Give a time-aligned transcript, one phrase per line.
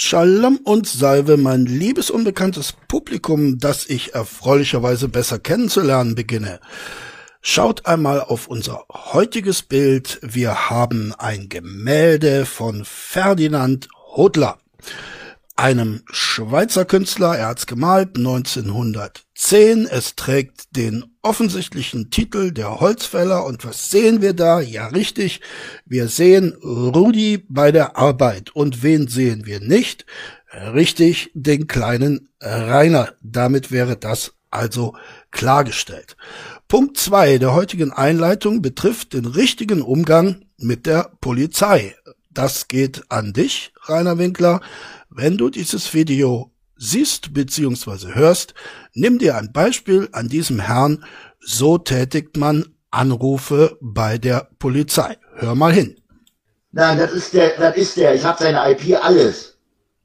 [0.00, 6.60] Shalom und Salve, mein liebes unbekanntes Publikum, das ich erfreulicherweise besser kennenzulernen beginne.
[7.42, 10.20] Schaut einmal auf unser heutiges Bild.
[10.22, 14.58] Wir haben ein Gemälde von Ferdinand Hodler
[15.56, 17.36] einem Schweizer Künstler.
[17.36, 18.16] Er hat's gemalt
[19.40, 19.86] 1910.
[19.86, 23.44] Es trägt den offensichtlichen Titel Der Holzfäller.
[23.44, 24.60] Und was sehen wir da?
[24.60, 25.40] Ja, richtig.
[25.86, 28.50] Wir sehen Rudi bei der Arbeit.
[28.54, 30.06] Und wen sehen wir nicht?
[30.74, 33.12] Richtig, den kleinen Rainer.
[33.22, 34.96] Damit wäre das also
[35.30, 36.16] klargestellt.
[36.66, 41.94] Punkt zwei der heutigen Einleitung betrifft den richtigen Umgang mit der Polizei.
[42.32, 44.60] Das geht an dich, Rainer Winkler.
[45.10, 48.14] Wenn du dieses Video siehst bzw.
[48.14, 48.54] hörst,
[48.98, 51.04] nimm dir ein Beispiel an diesem Herrn.
[51.40, 55.16] So tätigt man Anrufe bei der Polizei.
[55.36, 56.00] Hör mal hin.
[56.72, 58.14] Nein, das ist der, das ist der.
[58.14, 59.58] Ich habe seine IP alles.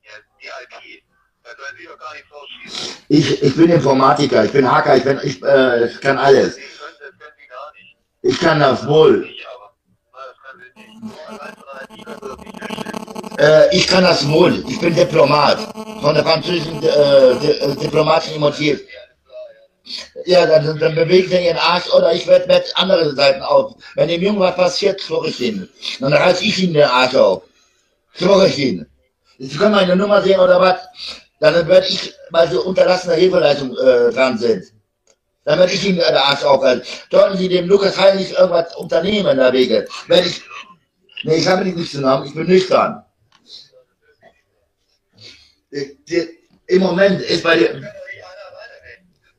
[0.03, 1.03] Ja, die IP.
[1.43, 2.95] Das können Sie doch gar nicht vorschießen.
[3.09, 6.55] Ich, ich bin Informatiker, ich bin Hacker, ich, bin, ich äh, kann alles.
[6.55, 7.97] Sie können, das können Sie gar nicht.
[8.21, 9.27] Ich kann das wohl.
[13.37, 14.63] Äh, ich kann das wohl.
[14.67, 15.59] Ich bin Diplomat
[16.01, 18.81] von der französischen äh, äh, diplomatischen Motiv.
[20.25, 23.75] Ja, dann, dann bewegen sie ihren Arsch oder ich werde mit anderen Seiten auf.
[23.95, 25.69] Wenn dem Jungen was passiert, schwöre ich ihn.
[25.99, 27.43] Dann reiß ich ihn den Arsch auf.
[28.13, 28.85] Schwöre ich ihn.
[29.39, 30.77] Sie können meine Nummer sehen oder was?
[31.39, 34.65] Dann werde ich, weil sie unterlassene Hilfeleistung äh, dran sind.
[35.43, 36.87] Dann werde ich ihn den Arsch aufhalten.
[37.11, 40.41] Sollten Sie dem Lukas Heil nicht irgendwas unternehmen der Wege, werde ich
[41.23, 43.02] Nee, ich habe nichts zu ich bin nüchtern.
[46.67, 47.81] Im Moment ist bei dir.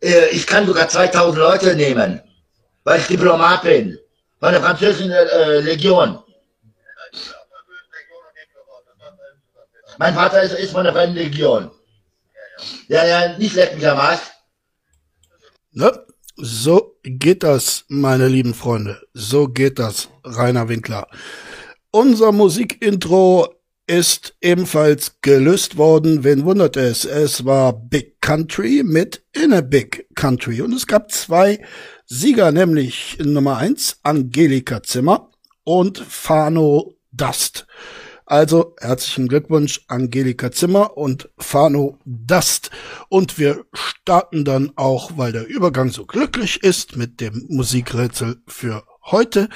[0.01, 2.21] Äh, ich kann sogar 2000 Leute nehmen,
[2.85, 3.99] weil ich Diplomat bin.
[4.41, 6.19] Von der französischen äh, Legion.
[9.99, 11.71] Mein Vater ist, ist von der Fremden Legion.
[12.89, 14.21] Ja, ja, nicht leck mich am Arsch.
[15.73, 16.07] Ne?
[16.37, 19.01] So geht das, meine lieben Freunde.
[19.15, 21.07] So geht das, Rainer Winkler.
[21.91, 23.55] Unser Musikintro
[23.87, 26.25] ist ebenfalls gelöst worden.
[26.25, 27.05] Wen wundert es?
[27.05, 30.63] Es war Big Country mit In a Big Country.
[30.63, 31.61] Und es gab zwei
[32.07, 35.31] Sieger, nämlich Nummer eins Angelika Zimmer
[35.65, 37.67] und Fano Dust.
[38.27, 42.71] Also herzlichen Glückwunsch Angelika Zimmer und Fano Dust.
[43.11, 48.85] Und wir starten dann auch, weil der Übergang so glücklich ist, mit dem Musikrätsel für
[49.03, 49.51] heute.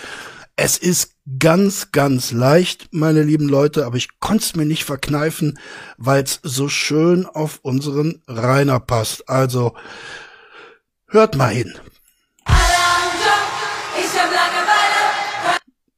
[0.61, 5.57] Es ist ganz, ganz leicht, meine lieben Leute, aber ich konnte es mir nicht verkneifen,
[5.99, 9.29] weil es so schön auf unseren Rainer passt.
[9.29, 9.77] Also
[11.07, 11.79] hört mal hin.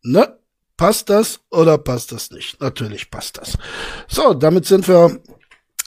[0.03, 0.39] Ne?
[0.77, 2.61] Passt das oder passt das nicht?
[2.61, 3.57] Natürlich passt das.
[4.09, 5.23] So, damit sind wir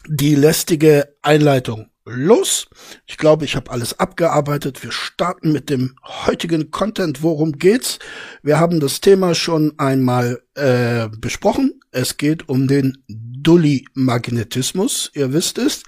[0.08, 2.68] die lästige Einleitung los.
[3.06, 4.84] Ich glaube, ich habe alles abgearbeitet.
[4.84, 7.24] Wir starten mit dem heutigen Content.
[7.24, 8.00] Worum geht's?
[8.41, 11.80] Wir haben das Thema schon einmal äh, besprochen.
[11.92, 15.12] Es geht um den Dully-Magnetismus.
[15.13, 15.84] Ihr wisst es.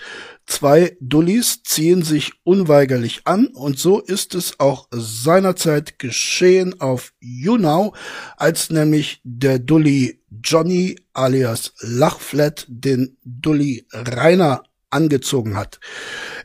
[0.46, 7.98] Zwei Dullis ziehen sich unweigerlich an und so ist es auch seinerzeit geschehen auf YouNow,
[8.38, 14.62] als nämlich der Dully Johnny alias Lachflat den Dully Rainer
[14.96, 15.80] angezogen hat.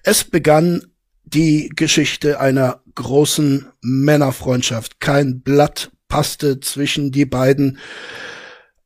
[0.03, 0.83] Es begann
[1.25, 5.01] die Geschichte einer großen Männerfreundschaft.
[5.01, 7.79] Kein Blatt passte zwischen die beiden.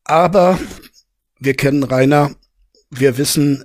[0.05, 0.59] Aber
[1.39, 2.37] wir kennen Rainer.
[2.91, 3.65] Wir wissen,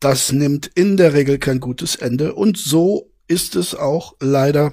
[0.00, 2.34] das nimmt in der Regel kein gutes Ende.
[2.34, 4.72] Und so ist es auch leider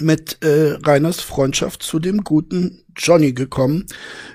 [0.00, 3.86] mit äh, Rainers Freundschaft zu dem guten Johnny gekommen.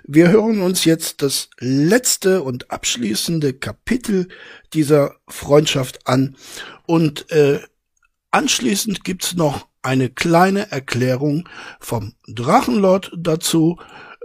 [0.03, 4.27] Wir hören uns jetzt das letzte und abschließende Kapitel
[4.73, 6.35] dieser Freundschaft an
[6.85, 7.59] und äh,
[8.31, 11.49] anschließend gibt's noch eine kleine Erklärung
[11.79, 13.79] vom Drachenlord dazu,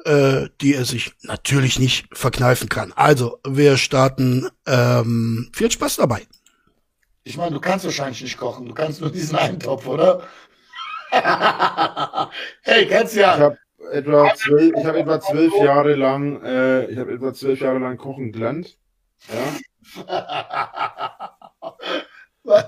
[0.05, 2.93] äh, die er sich natürlich nicht verkneifen kann.
[2.93, 4.49] Also, wir starten.
[4.67, 6.27] Ähm, viel Spaß dabei.
[7.25, 10.23] Ich meine, du kannst wahrscheinlich nicht kochen, du kannst nur diesen Eintopf, oder?
[11.11, 13.35] Hey, kennst ja.
[13.35, 13.59] Ich habe
[13.93, 17.97] etwa zwölf, ich habe etwa zwölf Jahre lang, äh, ich habe etwa zwölf Jahre lang
[17.97, 18.79] kochen gelernt.
[19.29, 19.57] Ja.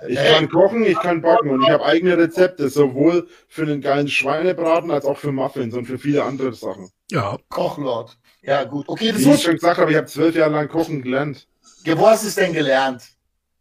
[0.09, 4.09] Ich kann kochen, ich kann backen und ich habe eigene Rezepte, sowohl für den geilen
[4.09, 6.91] Schweinebraten als auch für Muffins und für viele andere Sachen.
[7.11, 8.19] Ja, Kochlord.
[8.43, 8.89] Ja, gut.
[8.89, 11.47] Okay, das Wie ich schon gesagt habe, ich habe zwölf Jahre lang kochen gelernt.
[11.85, 13.05] Ja, wo hast du es denn gelernt?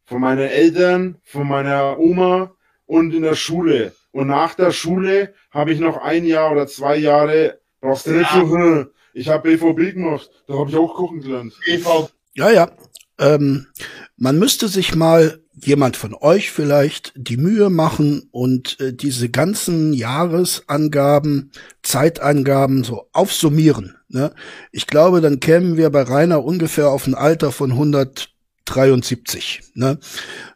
[0.06, 2.51] Von meinen Eltern, von meiner Oma
[2.85, 3.94] und in der Schule.
[4.18, 8.31] Und nach der Schule habe ich noch ein Jahr oder zwei Jahre, brauchst du nicht
[8.31, 11.54] so, ich habe BVB gemacht, da habe ich auch kochen gelernt.
[11.64, 12.10] BVB.
[12.34, 12.72] Ja, ja.
[13.19, 13.68] Ähm,
[14.16, 19.94] man müsste sich mal jemand von euch vielleicht die Mühe machen und äh, diese ganzen
[19.94, 21.52] Jahresangaben,
[21.84, 23.98] Zeitangaben so aufsummieren.
[24.08, 24.34] Ne?
[24.72, 27.75] Ich glaube, dann kämen wir bei Rainer ungefähr auf ein Alter von
[28.69, 29.62] 173.
[29.75, 30.00] Ne?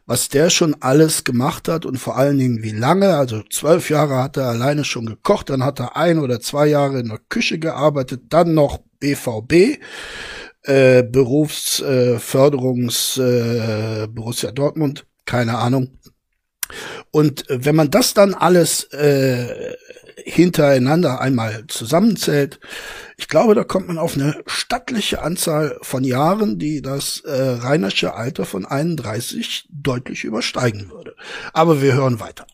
[0.06, 4.22] Was der schon alles gemacht hat und vor allen Dingen wie lange, also zwölf Jahre
[4.22, 7.58] hat er alleine schon gekocht, dann hat er ein oder zwei Jahre in der Küche
[7.58, 9.78] gearbeitet, dann noch BVB
[10.62, 15.98] äh, Berufsförderungs äh, äh, Borussia Dortmund, keine Ahnung.
[17.10, 19.74] Und wenn man das dann alles äh,
[20.24, 22.60] hintereinander einmal zusammenzählt,
[23.22, 28.14] ich glaube, da kommt man auf eine stattliche Anzahl von Jahren, die das äh, Reinersche
[28.14, 31.14] Alter von 31 deutlich übersteigen würde.
[31.52, 32.48] Aber wir hören weiter.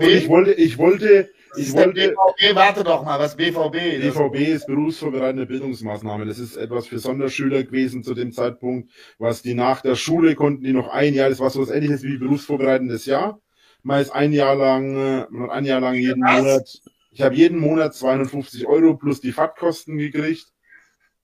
[0.00, 4.00] Ich wollte, ich wollte ich wollte, BVB, warte doch mal, was BVB?
[4.00, 6.26] BVB ist berufsvorbereitende Bildungsmaßnahme.
[6.26, 10.64] Das ist etwas für Sonderschüler gewesen zu dem Zeitpunkt, was die nach der Schule konnten,
[10.64, 13.40] die noch ein Jahr, das war so was ähnliches wie berufsvorbereitendes Jahr.
[13.84, 16.42] Man ist ein Jahr lang, man hat ein Jahr lang jeden was?
[16.42, 16.80] Monat,
[17.10, 20.46] ich habe jeden Monat 250 Euro plus die Fahrtkosten gekriegt.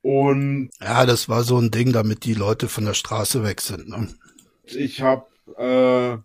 [0.02, 3.88] Und ja, das war so ein Ding, damit die Leute von der Straße weg sind.
[3.88, 4.08] Ne?
[4.64, 6.18] Ich habe äh,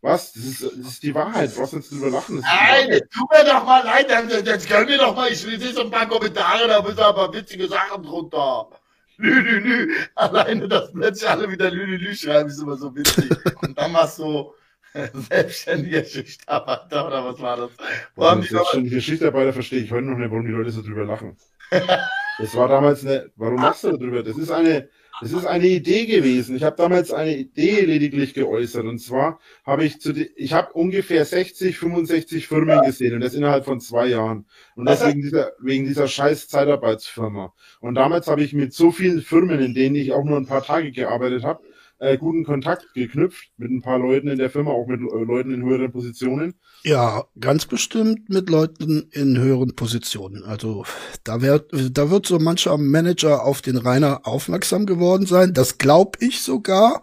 [0.00, 0.32] was?
[0.32, 1.56] Das ist, das ist die Wahrheit.
[1.58, 2.40] Was uns drüber lachen?
[2.40, 4.08] Nein, tu mir doch mal leid.
[4.46, 5.30] Jetzt gönn mir doch mal.
[5.30, 8.68] Ich lese so ein paar Kommentare, da müssen aber witzige Sachen drunter.
[9.16, 9.94] Lü, lü, lü.
[10.14, 13.30] Alleine, dass plötzlich alle wieder lü, lü, lü schreiben, ist immer so witzig.
[13.62, 14.54] Und dann machst du
[15.14, 17.70] selbstständiger Schichtarbeiter oder was war das?
[18.14, 21.36] Boah, das selbstständige Schichtarbeiter verstehe ich heute noch nicht, warum die Leute so drüber lachen.
[21.70, 24.22] das war damals eine, warum lachst du darüber?
[24.22, 24.88] Das ist eine,
[25.20, 26.56] es ist eine Idee gewesen.
[26.56, 28.84] Ich habe damals eine Idee lediglich geäußert.
[28.84, 33.64] Und zwar habe ich zu, ich habe ungefähr 60, 65 Firmen gesehen und das innerhalb
[33.64, 34.46] von zwei Jahren.
[34.76, 37.52] Und das wegen dieser, wegen dieser scheiß Zeitarbeitsfirma.
[37.80, 40.62] Und damals habe ich mit so vielen Firmen, in denen ich auch nur ein paar
[40.62, 41.62] Tage gearbeitet habe,
[41.98, 45.52] äh, guten Kontakt geknüpft mit ein paar Leuten in der Firma, auch mit äh, Leuten
[45.52, 46.54] in höheren Positionen.
[46.84, 50.44] Ja, ganz bestimmt mit Leuten in höheren Positionen.
[50.44, 50.84] Also
[51.24, 55.54] da wird, da wird so mancher Manager auf den Rainer aufmerksam geworden sein.
[55.54, 57.02] Das glaube ich sogar.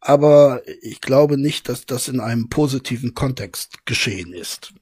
[0.00, 4.72] Aber ich glaube nicht, dass das in einem positiven Kontext geschehen ist.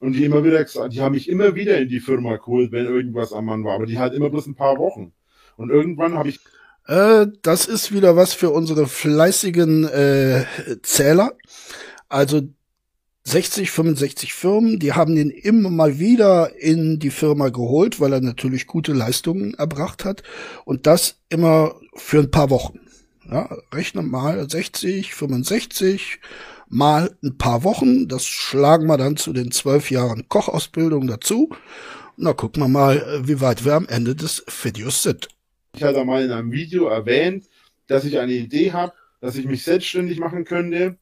[0.00, 2.84] Und die immer wieder gesagt, die haben mich immer wieder in die Firma geholt, wenn
[2.84, 3.76] irgendwas am Mann war.
[3.76, 5.12] Aber die halt immer bloß ein paar Wochen.
[5.56, 6.40] Und irgendwann habe ich
[6.86, 10.44] äh, das ist wieder was für unsere fleißigen äh,
[10.82, 11.32] Zähler.
[12.08, 12.42] Also
[13.24, 18.20] 60, 65 Firmen, die haben ihn immer mal wieder in die Firma geholt, weil er
[18.20, 20.22] natürlich gute Leistungen erbracht hat.
[20.64, 22.78] Und das immer für ein paar Wochen.
[23.28, 26.20] Ja, rechne mal 60, 65
[26.68, 28.06] mal ein paar Wochen.
[28.06, 31.50] Das schlagen wir dann zu den zwölf Jahren Kochausbildung dazu.
[32.16, 35.28] Da gucken wir mal, wie weit wir am Ende des Videos sind.
[35.76, 37.50] Ich hatte mal in einem Video erwähnt,
[37.86, 40.96] dass ich eine Idee habe, dass ich mich selbstständig machen könnte,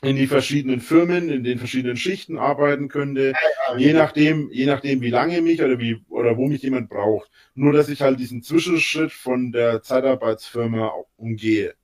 [0.00, 3.34] in die verschiedenen Firmen, in den verschiedenen Schichten arbeiten könnte,
[3.76, 7.30] je nachdem, je nachdem, wie lange mich oder wie oder wo mich jemand braucht.
[7.54, 11.74] Nur dass ich halt diesen Zwischenschritt von der Zeitarbeitsfirma umgehe.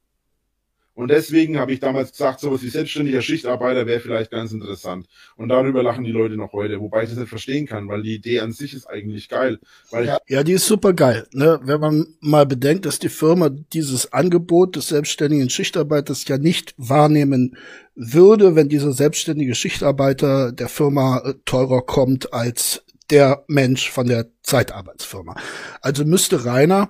[0.94, 5.06] Und deswegen habe ich damals gesagt, sowas wie selbstständiger Schichtarbeiter wäre vielleicht ganz interessant.
[5.37, 8.14] Und darüber lachen die Leute noch heute, wobei ich das nicht verstehen kann, weil die
[8.14, 9.58] Idee an sich ist eigentlich geil.
[9.91, 11.26] Weil ja, ja, die ist super geil.
[11.32, 11.58] Ne?
[11.64, 17.56] Wenn man mal bedenkt, dass die Firma dieses Angebot des selbstständigen Schichtarbeiters ja nicht wahrnehmen
[17.96, 24.29] würde, wenn dieser selbstständige Schichtarbeiter der Firma äh, teurer kommt als der Mensch von der
[24.43, 25.34] Zeitarbeitsfirma.
[25.81, 26.89] Also müsste Rainer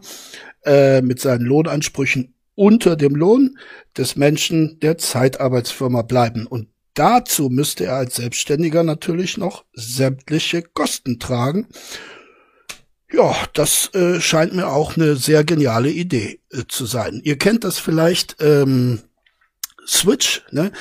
[0.64, 3.58] äh, mit seinen Lohnansprüchen unter dem Lohn
[3.96, 6.46] des Menschen der Zeitarbeitsfirma bleiben.
[6.46, 11.68] Und dazu müsste er als Selbstständiger natürlich noch sämtliche Kosten tragen.
[13.12, 17.20] Ja, das äh, scheint mir auch eine sehr geniale Idee äh, zu sein.
[17.22, 19.00] Ihr kennt das vielleicht, ähm,
[19.86, 20.72] Switch, ne?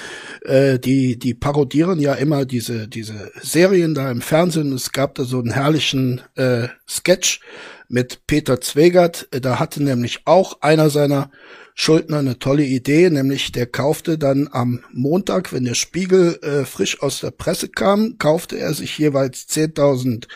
[0.43, 4.71] Äh, die, die parodieren ja immer diese, diese Serien da im Fernsehen.
[4.71, 7.41] Es gab da so einen herrlichen äh, Sketch
[7.89, 9.27] mit Peter Zwegert.
[9.31, 11.31] Da hatte nämlich auch einer seiner
[11.75, 17.01] Schuldner eine tolle Idee, nämlich der kaufte dann am Montag, wenn der Spiegel äh, frisch
[17.01, 20.27] aus der Presse kam, kaufte er sich jeweils 10.000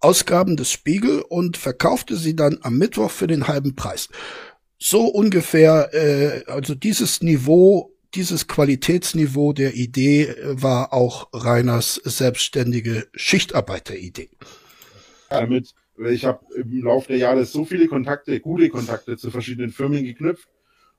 [0.00, 4.08] Ausgaben des Spiegel und verkaufte sie dann am Mittwoch für den halben Preis.
[4.78, 13.06] So ungefähr, äh, also dieses Niveau, dieses Qualitätsniveau der Idee äh, war auch Reiners selbstständige
[13.14, 14.30] Schichtarbeiteridee.
[15.30, 20.04] Damit ich habe im Laufe der Jahre so viele Kontakte, gute Kontakte zu verschiedenen Firmen
[20.04, 20.48] geknüpft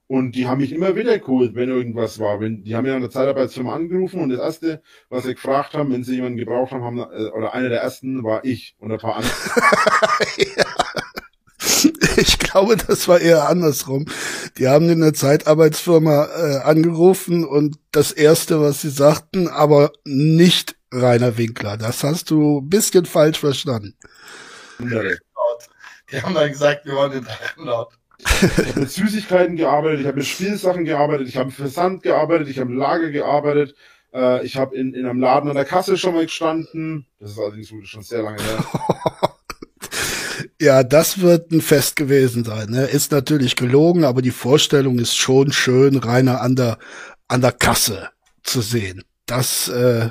[0.07, 2.39] und die haben mich immer wieder geholt, wenn irgendwas war.
[2.39, 5.91] Wenn, die haben ja an der Zeitarbeitsfirma angerufen und das erste, was sie gefragt haben,
[5.91, 8.99] wenn sie jemanden gebraucht haben, haben äh, oder einer der ersten war ich und ein
[8.99, 9.33] paar andere.
[12.17, 14.05] Ich glaube, glaube, das war eher andersrum.
[14.57, 20.77] Die haben in der Zeitarbeitsfirma äh, angerufen und das erste, was sie sagten, aber nicht
[20.89, 21.75] Rainer Winkler.
[21.75, 23.95] Das hast du ein bisschen falsch verstanden.
[24.79, 27.93] Die haben dann gesagt, wir wollen den Drachenlord.
[28.19, 32.47] Ich habe mit Süßigkeiten gearbeitet, ich habe mit Spielsachen gearbeitet, ich habe im Versand gearbeitet,
[32.47, 33.75] ich habe im Lager gearbeitet,
[34.13, 37.05] äh, ich habe in, in einem Laden an der Kasse schon mal gestanden.
[37.19, 38.65] Das ist allerdings schon sehr lange her.
[40.59, 42.69] Ja, das wird ein Fest gewesen sein.
[42.69, 42.85] Ne?
[42.85, 46.77] Ist natürlich gelogen, aber die Vorstellung ist schon schön, Rainer an der,
[47.27, 48.09] an der Kasse
[48.43, 49.03] zu sehen.
[49.25, 50.09] Das äh,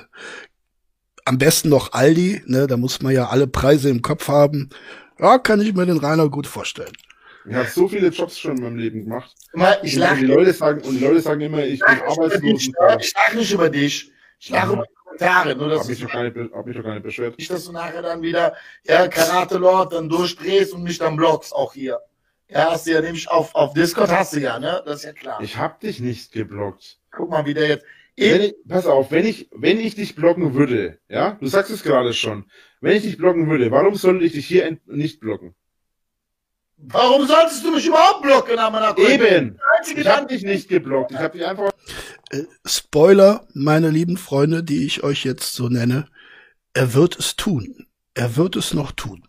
[1.24, 2.66] am besten noch Aldi, ne?
[2.66, 4.70] da muss man ja alle Preise im Kopf haben.
[5.18, 6.92] Ja, kann ich mir den Rainer gut vorstellen.
[7.46, 9.34] Ich habe so viele Jobs schon in meinem Leben gemacht.
[9.52, 12.62] Mal, ich Und lache die Leute sagen, und die Leute sagen immer, ich bin arbeitslos.
[12.62, 14.10] ich lache nicht über dich.
[14.40, 15.54] Ich lache über die Kommentare.
[15.54, 17.38] Nur, dass Hab mich du doch gar nicht, hab mich doch gar nicht beschwert.
[17.38, 18.54] nicht, dass du nachher dann wieder,
[18.84, 22.00] ja, Karate Lord dann durchdrehst und mich dann blockst, auch hier.
[22.48, 24.82] Ja, hast du ja nämlich auf, auf Discord hast du ja, ne?
[24.86, 25.40] Das ist ja klar.
[25.42, 26.98] Ich hab dich nicht geblockt.
[27.10, 27.84] Guck mal, wie der jetzt.
[28.16, 31.82] Wenn ich, pass auf, wenn ich, wenn ich dich blocken würde, ja, du sagst es
[31.82, 32.44] gerade schon,
[32.80, 35.54] wenn ich dich blocken würde, warum sollte ich dich hier nicht blocken?
[36.76, 38.96] Warum solltest du mich überhaupt blocken, Amana?
[38.98, 39.58] Eben!
[39.86, 41.70] Ich hab Dank- dich nicht geblockt, ich hab dich einfach
[42.30, 46.08] Äh, Spoiler, meine lieben Freunde, die ich euch jetzt so nenne,
[46.72, 47.86] er wird es tun.
[48.14, 49.24] Er wird es noch tun.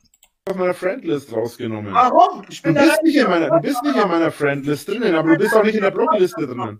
[0.47, 1.91] auf meiner Friendlist rausgenommen.
[1.93, 2.43] Warum?
[2.49, 5.29] Ich Du bin bist nicht in meiner, du bist nicht in meiner Friendlist drinnen, aber
[5.31, 6.79] du bist auch nicht in der Blockliste drinnen.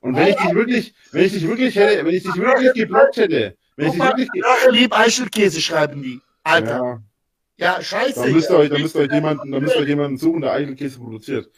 [0.00, 3.16] Und wenn ich dich wirklich, wenn ich dich wirklich hätte, wenn ich dich wirklich geblockt
[3.16, 6.20] hätte, wenn ich dich wirklich, Rache lieb Eichelkäse schreiben die.
[6.42, 7.02] Alter.
[7.56, 8.22] ja, Ja, scheiße.
[8.22, 10.40] dann müsst ihr euch, dann müsst ihr euch jemanden, dann müsst ihr euch jemanden suchen,
[10.42, 11.48] der Eichelkäse produziert.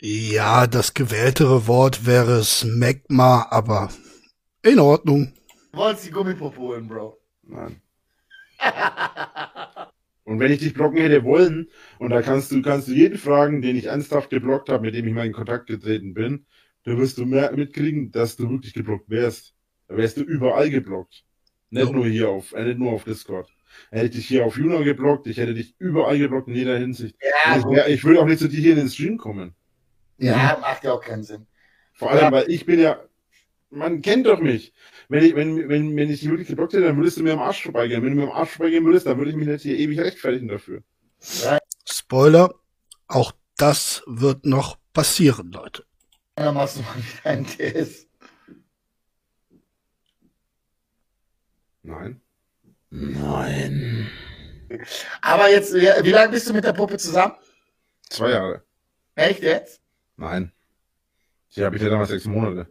[0.00, 3.90] Ja, das gewähltere Wort wäre Smegma, aber
[4.62, 5.32] in Ordnung.
[5.72, 7.18] Du wolltest die Gummipuppe holen, Bro.
[7.42, 7.80] Nein.
[10.24, 13.60] Und wenn ich dich blocken hätte wollen, und da kannst du, kannst du jeden fragen,
[13.62, 16.46] den ich ernsthaft geblockt habe, mit dem ich mal in Kontakt getreten bin,
[16.84, 19.54] da wirst du mehr mitkriegen, dass du wirklich geblockt wärst.
[19.88, 21.24] Da wärst du überall geblockt.
[21.70, 21.92] Nicht Ja.
[21.92, 23.48] nur hier auf, äh, nicht nur auf Discord.
[23.90, 27.16] Hätte ich dich hier auf Juno geblockt, ich hätte dich überall geblockt in jeder Hinsicht.
[27.20, 29.54] Ja, ich, wär, ich würde auch nicht zu dir hier in den Stream kommen.
[30.18, 31.46] ja, macht ja auch keinen Sinn.
[31.94, 33.02] Vor allem, weil ich bin ja,
[33.70, 34.72] man kennt doch mich.
[35.12, 37.40] Wenn ich, wenn, wenn, wenn ich dich wirklich geblockt hätte, dann würdest du mir am
[37.40, 38.02] Arsch vorbeigehen.
[38.02, 40.48] Wenn du mir am Arsch vorbeigehen würdest, dann würde ich mich nicht hier ewig rechtfertigen
[40.48, 40.82] dafür.
[41.86, 42.54] Spoiler,
[43.08, 45.84] auch das wird noch passieren, Leute.
[46.36, 48.08] Dann machst du mal wieder einen TS.
[51.82, 52.22] Nein.
[52.88, 54.10] Nein.
[55.20, 57.34] Aber jetzt, ja, wie lange bist du mit der Puppe zusammen?
[58.08, 58.62] Zwei Jahre.
[59.14, 59.82] Echt jetzt?
[60.16, 60.52] Nein.
[61.54, 62.66] Die habe ich ja damals sechs Monate.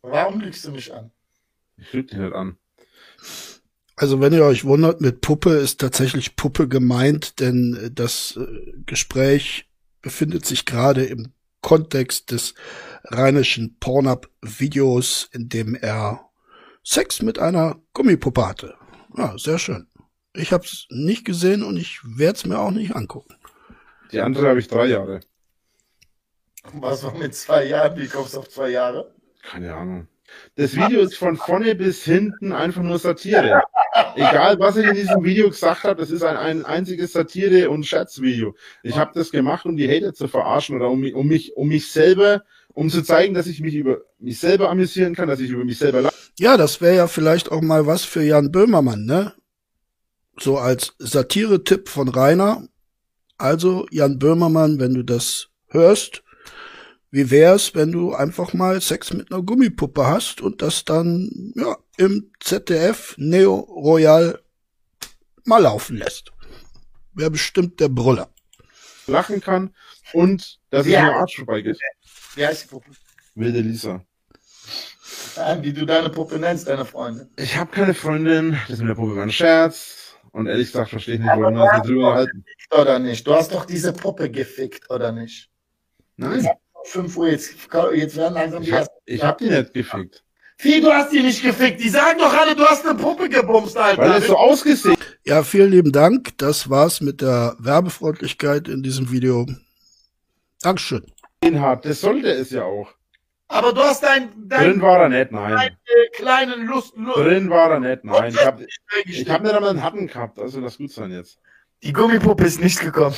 [0.00, 1.12] Warum lügst du mich an?
[1.78, 2.56] Dich nicht an.
[3.96, 8.72] Also wenn ihr euch wundert, mit Puppe ist tatsächlich Puppe gemeint, denn äh, das äh,
[8.84, 9.70] Gespräch
[10.02, 12.54] befindet sich gerade im Kontext des
[13.04, 16.28] rheinischen Pornhub-Videos, in dem er
[16.84, 18.74] Sex mit einer Gummipuppe hatte.
[19.16, 19.88] Ja, sehr schön.
[20.34, 23.34] Ich habe es nicht gesehen und ich werde es mir auch nicht angucken.
[24.12, 25.20] Die andere habe ich drei Jahre.
[26.74, 27.98] Was war mit zwei Jahren?
[27.98, 29.14] Wie kommst du auf zwei Jahre?
[29.42, 30.08] Keine Ahnung.
[30.56, 33.62] Das Video ist von vorne bis hinten einfach nur Satire.
[34.14, 37.84] Egal, was ich in diesem Video gesagt habe, das ist ein, ein einziges Satire- und
[37.84, 38.54] Scherzvideo.
[38.82, 41.90] Ich habe das gemacht, um die Hater zu verarschen oder um, um mich, um mich
[41.90, 42.42] selber,
[42.74, 45.78] um zu zeigen, dass ich mich über mich selber amüsieren kann, dass ich über mich
[45.78, 46.14] selber lache.
[46.38, 49.32] Ja, das wäre ja vielleicht auch mal was für Jan Böhmermann, ne?
[50.38, 52.68] So als Satire-Tipp von Rainer.
[53.38, 56.22] Also, Jan Böhmermann, wenn du das hörst,
[57.10, 61.76] wie wär's, wenn du einfach mal Sex mit einer Gummipuppe hast und das dann, ja,
[61.96, 64.40] im ZDF Neo Royal
[65.44, 66.32] mal laufen lässt?
[67.14, 68.28] Wäre bestimmt der Brüller.
[69.08, 69.72] lachen kann
[70.14, 71.02] und dass es Ja.
[71.04, 71.78] mir am Arsch vorbeigeht.
[72.34, 72.90] Wie heißt die Puppe?
[73.36, 74.04] Wilde Lisa.
[75.36, 77.28] Ja, wie du deine Puppe nennst, deine Freundin.
[77.36, 80.16] Ich habe keine Freundin, das mit der Puppe war ein Scherz.
[80.32, 82.44] Und ehrlich gesagt verstehe ich nicht, warum wir uns drüber halten.
[82.72, 83.24] Oder nicht?
[83.26, 85.50] Du hast doch diese Puppe gefickt, oder nicht?
[86.16, 86.46] Nein,
[86.86, 87.54] 5 Uhr, jetzt,
[87.94, 88.94] jetzt werden langsam die ich hab, ersten.
[89.06, 90.22] ich hab die nicht gefickt.
[90.58, 91.80] Wie, du hast die nicht gefickt?
[91.80, 94.00] Die sagen doch alle, du hast eine Puppe gebumst, Alter.
[94.00, 96.38] Weil es so ausgesehen Ja, vielen lieben Dank.
[96.38, 99.46] Das war's mit der Werbefreundlichkeit in diesem Video.
[100.62, 101.04] Dankeschön.
[101.44, 101.84] hat.
[101.84, 102.88] Das sollte es ja auch.
[103.48, 105.56] Aber du hast dein, Drin dein war er nicht, nein.
[105.56, 108.32] äh, kleinen Lust, Lust Drin war er nicht, nein.
[108.32, 108.60] Ich hab,
[109.04, 111.38] ich hab nicht einmal einen Hatten gehabt, also das gut sein jetzt.
[111.84, 113.14] Die Gummipuppe ist nicht gekommen.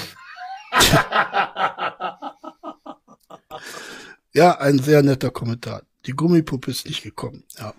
[4.32, 5.82] Ja, ein sehr netter Kommentar.
[6.06, 7.44] Die Gummipuppe ist nicht gekommen.
[7.58, 7.74] Ja,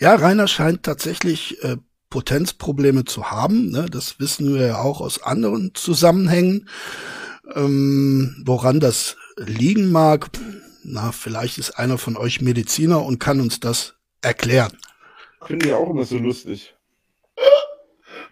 [0.00, 1.76] ja Rainer scheint tatsächlich äh,
[2.10, 3.70] Potenzprobleme zu haben.
[3.70, 3.86] Ne?
[3.90, 6.68] Das wissen wir ja auch aus anderen Zusammenhängen.
[7.54, 10.30] Ähm, woran das liegen mag,
[10.84, 14.76] na, vielleicht ist einer von euch Mediziner und kann uns das erklären.
[15.44, 16.74] Finde ich auch immer so lustig.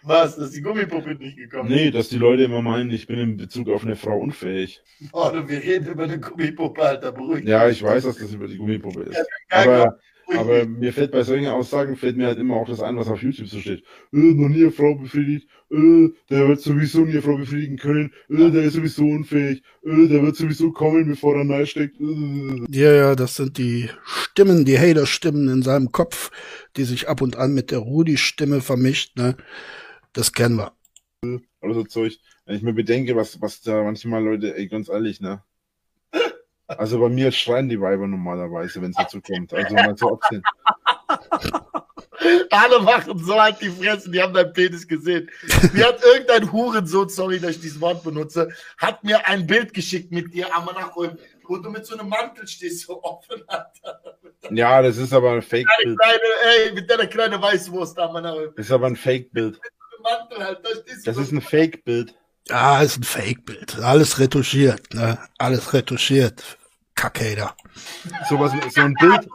[0.04, 3.36] Was, dass die Gummipuppe nicht gekommen Nee, dass die Leute immer meinen, ich bin in
[3.36, 4.82] Bezug auf eine Frau unfähig.
[5.12, 7.46] Oh, du, wir reden über eine Gummipuppe, Alter, beruhigt.
[7.46, 9.16] Ja, ich weiß, dass das über die Gummipuppe ist.
[9.16, 9.98] Ja, Aber,
[10.36, 13.22] aber mir fällt bei solchen Aussagen, fällt mir halt immer auch das ein, was auf
[13.22, 13.84] YouTube so steht.
[14.12, 18.12] Äh, noch nie eine Frau befriedigt, äh, der wird sowieso nie eine Frau befriedigen können,
[18.28, 22.00] äh, der ist sowieso unfähig, äh, der wird sowieso kommen, bevor er neu steckt.
[22.00, 22.64] Äh.
[22.70, 26.30] Ja, ja, das sind die Stimmen, die Hater-Stimmen in seinem Kopf,
[26.76, 29.36] die sich ab und an mit der Rudi-Stimme vermischt, ne?
[30.12, 30.72] Das kennen wir.
[31.60, 32.18] Oder so Zeug.
[32.44, 35.42] Wenn ich mir bedenke, was, was da manchmal Leute, ey, ganz ehrlich, ne?
[36.66, 39.52] Also bei mir schreien die Weiber normalerweise, wenn es dazu kommt.
[39.52, 40.42] Also mal so absehen.
[42.50, 45.28] Alle machen so halt die Fresse, die haben deinen Penis gesehen.
[45.72, 50.12] Mir hat irgendein Hurensohn, sorry, dass ich dieses Wort benutze, hat mir ein Bild geschickt
[50.12, 54.02] mit dir, nachholen, wo du mit so einem Mantel stehst, so offen, Alter.
[54.50, 55.98] Ja, das ist aber ein Deine Fake-Bild.
[56.00, 58.24] kleine, ey, mit deiner kleinen Weißwurst Mann.
[58.24, 59.60] Das ist aber ein Fake-Bild.
[60.02, 62.14] Mantel halt, da stehst Das ist ein Fake-Bild.
[62.50, 63.78] Ah, ist ein Fake-Bild.
[63.78, 65.18] Alles retuschiert, ne?
[65.38, 66.58] Alles retuschiert.
[66.94, 67.56] Kackhater.
[68.28, 69.28] So, was, so ein Bild.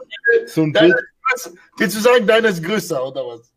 [0.46, 1.06] So ein Deine, Bild.
[1.32, 1.52] was?
[1.78, 3.52] Willst du sagen, deine ist größer, oder was?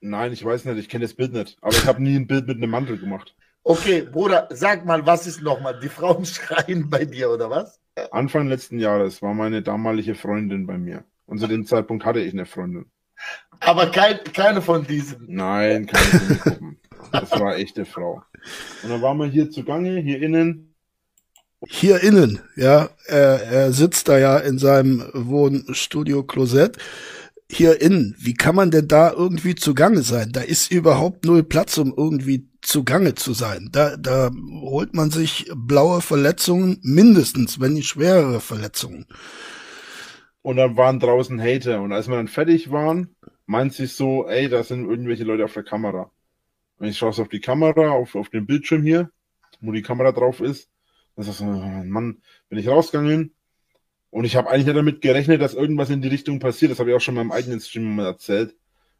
[0.00, 1.56] Nein, ich weiß nicht, ich kenne das Bild nicht.
[1.60, 3.34] Aber ich habe nie ein Bild mit einem Mantel gemacht.
[3.62, 5.78] Okay, Bruder, sag mal, was ist nochmal?
[5.80, 7.80] Die Frauen schreien bei dir, oder was?
[8.10, 11.04] Anfang letzten Jahres war meine damalige Freundin bei mir.
[11.26, 12.90] Und zu dem Zeitpunkt hatte ich eine Freundin.
[13.60, 15.26] Aber kein, keine von diesen.
[15.28, 16.78] Nein, keine Gummikuppen.
[17.12, 18.22] Das war echte Frau.
[18.82, 20.74] Und dann waren wir hier zugange, hier innen.
[21.68, 26.78] Hier innen, ja, er, er sitzt da ja in seinem Wohnstudio Klosett.
[27.50, 30.30] Hier innen, wie kann man denn da irgendwie zugange sein?
[30.32, 33.68] Da ist überhaupt null Platz, um irgendwie zugange zu sein.
[33.72, 34.30] Da, da
[34.62, 39.06] holt man sich blaue Verletzungen, mindestens, wenn nicht schwerere Verletzungen.
[40.42, 41.82] Und dann waren draußen Hater.
[41.82, 43.14] Und als wir dann fertig waren,
[43.50, 46.12] meint sich so, ey, da sind irgendwelche Leute auf der Kamera.
[46.78, 49.10] Und ich schaue so auf die Kamera, auf, auf den Bildschirm hier,
[49.60, 50.70] wo die Kamera drauf ist.
[51.16, 53.34] Dann sagst du, oh Mann, bin ich rausgegangen.
[54.10, 56.70] Und ich habe eigentlich nicht damit gerechnet, dass irgendwas in die Richtung passiert.
[56.70, 58.52] Das habe ich auch schon in meinem eigenen Stream mal erzählt.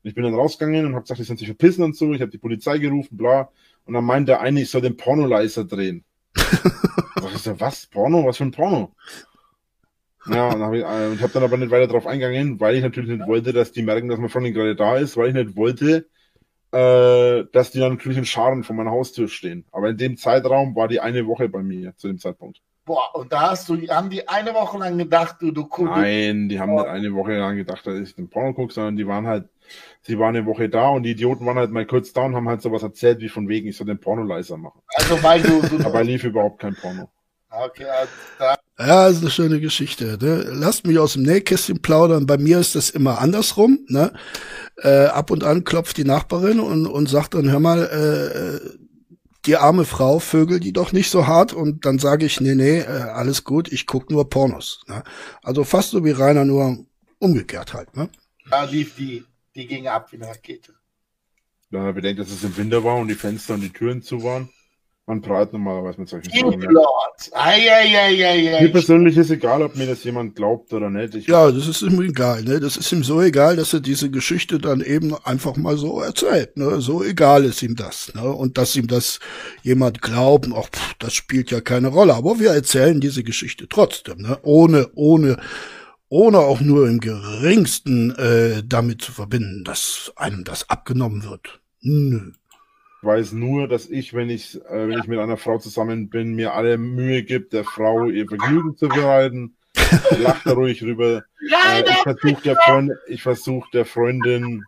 [0.03, 2.13] Und ich bin dann rausgegangen und habe gesagt, ich soll sich verpissen und so.
[2.13, 3.51] Ich habe die Polizei gerufen, bla.
[3.85, 6.05] Und dann meint der eine, ich soll den Pornoleiser drehen.
[6.35, 7.87] Sag ich so, was?
[7.87, 8.27] Porno?
[8.27, 8.97] Was für ein Porno?
[10.27, 10.85] Ja, und hab ich, äh,
[11.23, 14.09] habe dann aber nicht weiter drauf eingegangen, weil ich natürlich nicht wollte, dass die merken,
[14.09, 16.07] dass meine Freundin gerade da ist, weil ich nicht wollte,
[16.73, 19.65] äh, dass die dann natürlich in Scharen vor meiner Haustür stehen.
[19.73, 22.61] Aber in dem Zeitraum war die eine Woche bei mir zu dem Zeitpunkt.
[22.85, 26.49] Boah, und da hast du, haben die eine Woche lang gedacht, du, du, du Nein,
[26.49, 29.27] die haben nicht eine Woche lang gedacht, dass ich den Porno gucke, sondern die waren
[29.27, 29.49] halt,
[30.03, 32.49] sie waren eine Woche da und die Idioten waren halt mal kurz da und haben
[32.49, 34.81] halt sowas erzählt, wie von wegen, ich soll den Pornoleiser machen.
[34.95, 37.09] also weil du, du Dabei lief überhaupt kein Porno.
[37.51, 40.17] okay, also da, Ja, ist eine schöne Geschichte.
[40.21, 40.47] Ne?
[40.53, 42.27] Lasst mich aus dem Nähkästchen plaudern.
[42.27, 43.85] Bei mir ist das immer andersrum.
[43.89, 44.13] Ne?
[44.77, 48.79] Äh, ab und an klopft die Nachbarin und, und sagt dann, hör mal, äh,
[49.45, 51.53] die arme Frau vögel die doch nicht so hart.
[51.53, 54.83] Und dann sage ich, nee, nee, äh, alles gut, ich guck nur Pornos.
[54.89, 55.03] Ne?
[55.43, 56.79] Also fast so wie Rainer, nur
[57.19, 57.95] umgekehrt halt.
[57.97, 58.09] Ne?
[58.51, 60.75] da lief die, die ging ab wie eine Rakete.
[61.71, 64.23] Wenn man bedenkt, dass es im Winter war und die Fenster und die Türen zu
[64.23, 64.51] waren.
[65.11, 66.61] Man prahlt normalerweise mit solchen Sachen.
[68.61, 71.17] Mir persönlich ist egal, ob mir das jemand glaubt oder nicht.
[71.17, 72.45] Ich Ja, das ist ihm egal.
[72.45, 72.61] Ne?
[72.61, 76.57] Das ist ihm so egal, dass er diese Geschichte dann eben einfach mal so erzählt.
[76.57, 76.81] Ne?
[76.81, 78.15] So egal ist ihm das.
[78.15, 78.23] Ne?
[78.23, 79.19] Und dass ihm das
[79.65, 82.15] jemand glaubt, ach, pff, das spielt ja keine Rolle.
[82.15, 84.39] Aber wir erzählen diese Geschichte trotzdem, ne?
[84.43, 85.39] ohne, ohne,
[86.09, 91.59] ohne auch nur im geringsten äh, damit zu verbinden, dass einem das abgenommen wird.
[91.81, 92.31] Nö.
[93.03, 96.55] Weiß nur, dass ich, wenn ich, äh, wenn ich mit einer Frau zusammen bin, mir
[96.55, 99.57] alle Mühe gibt, der Frau ihr Vergnügen zu bereiten.
[100.19, 101.23] Lacht da ruhig rüber.
[101.41, 104.65] Äh, ich versuche der Freund, ich versuche der Freundin,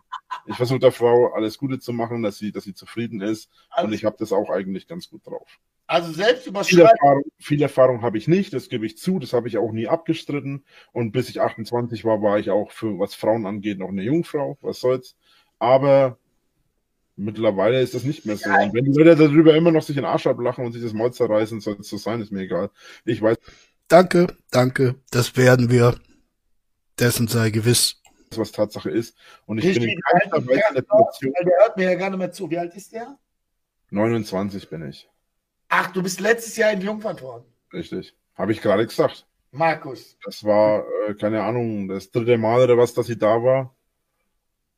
[0.47, 3.49] ich versuche der Frau alles Gute zu machen, dass sie, dass sie zufrieden ist.
[3.81, 5.59] Und ich habe das auch eigentlich ganz gut drauf.
[5.85, 6.79] Also selbst Viel.
[6.79, 9.87] Erfahrung, viel Erfahrung habe ich nicht, das gebe ich zu, das habe ich auch nie
[9.87, 10.65] abgestritten.
[10.93, 14.57] Und bis ich 28 war, war ich auch für was Frauen angeht noch eine Jungfrau,
[14.61, 15.15] was soll's.
[15.59, 16.17] Aber
[17.15, 18.49] mittlerweile ist das nicht mehr so.
[18.49, 20.93] Und wenn die Leute darüber immer noch sich in den Arsch ablachen und sich das
[20.93, 22.69] Maul zerreißen, soll es so sein, ist mir egal.
[23.05, 23.37] Ich weiß,
[23.87, 24.95] Danke, danke.
[25.11, 25.95] Das werden wir.
[26.99, 28.01] Dessen sei gewiss.
[28.35, 29.15] was Tatsache ist.
[29.45, 31.33] Und ich Richtig, bin in keinster Weise in der Position.
[31.45, 32.49] Der hört mir ja gar nicht mehr zu.
[32.49, 33.17] Wie alt ist der?
[33.91, 35.07] 29 bin ich.
[35.69, 37.45] Ach, du bist letztes Jahr entjungfert worden.
[37.71, 38.15] Richtig.
[38.35, 39.27] Habe ich gerade gesagt.
[39.51, 40.17] Markus.
[40.25, 43.75] Das war, äh, keine Ahnung, das dritte Mal oder was, dass ich da war.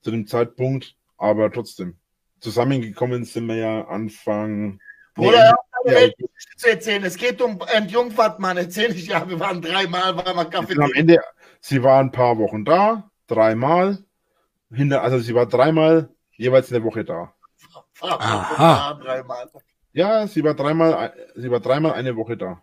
[0.01, 0.95] Zu dem Zeitpunkt.
[1.17, 1.95] Aber trotzdem.
[2.39, 4.79] Zusammengekommen sind wir ja Anfang.
[5.15, 6.11] Bruder, eine ja.
[6.57, 7.03] zu erzählen.
[7.03, 8.57] Es geht um Entjungfert, Mann.
[8.57, 11.19] Erzähl ich ja, wir waren dreimal, weil wir Kaffee Am Ende,
[11.61, 13.99] sie war ein paar Wochen da, dreimal.
[14.71, 17.33] Hinter, also sie war dreimal jeweils eine Woche da.
[18.01, 18.99] Aha.
[19.93, 22.61] Ja, sie war dreimal, sie war dreimal eine Woche da.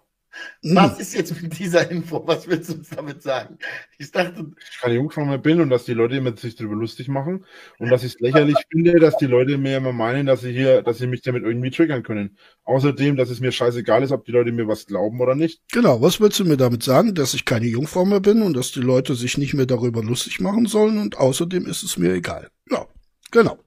[0.62, 0.76] Hm.
[0.76, 2.22] Was ist jetzt mit dieser Info?
[2.26, 3.58] Was willst du uns damit sagen?
[3.98, 4.46] Ich dachte.
[4.70, 7.44] Ich keine Jungfrau mehr bin und dass die Leute immer sich darüber lustig machen
[7.78, 10.82] und dass ich es lächerlich finde, dass die Leute mir immer meinen, dass sie hier,
[10.82, 12.36] dass sie mich damit irgendwie triggern können.
[12.64, 15.60] Außerdem, dass es mir scheißegal ist, ob die Leute mir was glauben oder nicht.
[15.72, 18.72] Genau, was willst du mir damit sagen, dass ich keine Jungfrau mehr bin und dass
[18.72, 22.50] die Leute sich nicht mehr darüber lustig machen sollen und außerdem ist es mir egal.
[22.70, 22.86] Ja,
[23.30, 23.58] genau.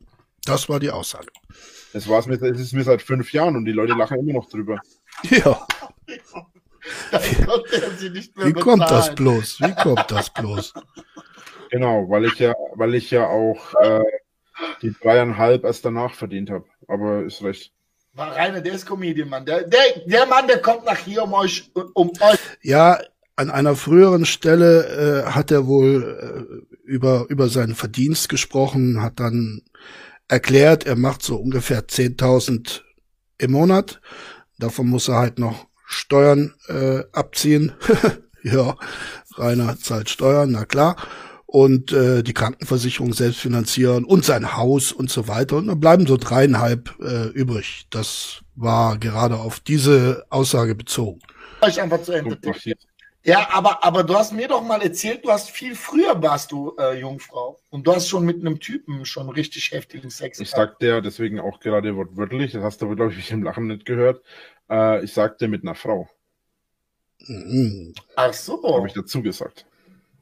[0.46, 1.28] Das war die Aussage.
[1.94, 4.34] Es war es mir, es ist mir seit fünf Jahren und die Leute lachen immer
[4.34, 4.80] noch drüber.
[5.30, 5.66] Ja.
[7.12, 9.62] Wie kommt das bloß?
[9.62, 10.74] Wie kommt das bloß?
[11.72, 14.04] Genau, weil ich ja, weil ich ja auch äh,
[14.82, 16.66] die dreieinhalb erst danach verdient habe.
[16.88, 17.72] Aber ist recht.
[18.14, 19.46] War Rainer, der ist Comedian, Mann.
[19.46, 22.40] Der, der, der Mann, der kommt nach hier, um euch, um euch.
[22.62, 23.00] Ja,
[23.36, 29.20] an einer früheren Stelle äh, hat er wohl äh, über, über seinen Verdienst gesprochen, hat
[29.20, 29.64] dann
[30.30, 32.82] erklärt, er macht so ungefähr 10.000
[33.38, 34.00] im Monat.
[34.58, 37.74] Davon muss er halt noch Steuern äh, abziehen.
[38.44, 38.76] ja,
[39.38, 40.96] Rainer zahlt Steuern, na klar.
[41.46, 45.58] Und äh, die Krankenversicherung selbst finanzieren und sein Haus und so weiter.
[45.58, 47.88] Und dann bleiben so dreieinhalb äh, übrig.
[47.92, 51.22] Das war gerade auf diese Aussage bezogen.
[51.68, 52.38] Ich einfach zu Ende.
[53.26, 56.76] Ja, aber, aber du hast mir doch mal erzählt, du hast viel früher warst du
[56.78, 57.60] äh, Jungfrau.
[57.72, 61.40] Und du hast schon mit einem Typen schon richtig heftigen Sex Ich sagte ja deswegen
[61.40, 64.22] auch gerade wortwörtlich, das hast du, glaube ich, im Lachen nicht gehört.
[64.70, 66.10] Äh, ich sagte mit einer Frau.
[67.20, 67.94] Mhm.
[68.16, 68.62] Ach so.
[68.76, 69.66] Habe ich dazu gesagt.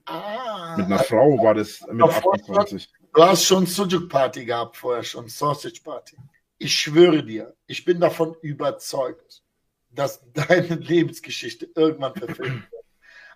[0.06, 0.76] Ah.
[0.78, 2.90] Mit einer Frau war das mit 28.
[3.14, 6.18] Du hast schon Sujuk Party gehabt vorher schon, Sausage Party.
[6.58, 9.44] Ich schwöre dir, ich bin davon überzeugt,
[9.92, 12.84] dass deine Lebensgeschichte irgendwann verfilmt wird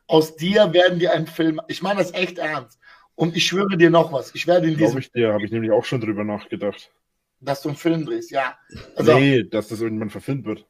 [0.08, 1.62] aus dir werden die einen Film.
[1.67, 2.80] Ich meine das echt ernst.
[3.15, 4.34] Und ich schwöre dir noch was.
[4.36, 4.86] Ich werde in diesem.
[4.86, 6.91] Glaube ich dir, habe ich nämlich auch schon drüber nachgedacht.
[7.39, 8.58] Dass du einen Film drehst, ja.
[8.96, 10.65] Also, nee, dass das irgendwann verfilmt wird.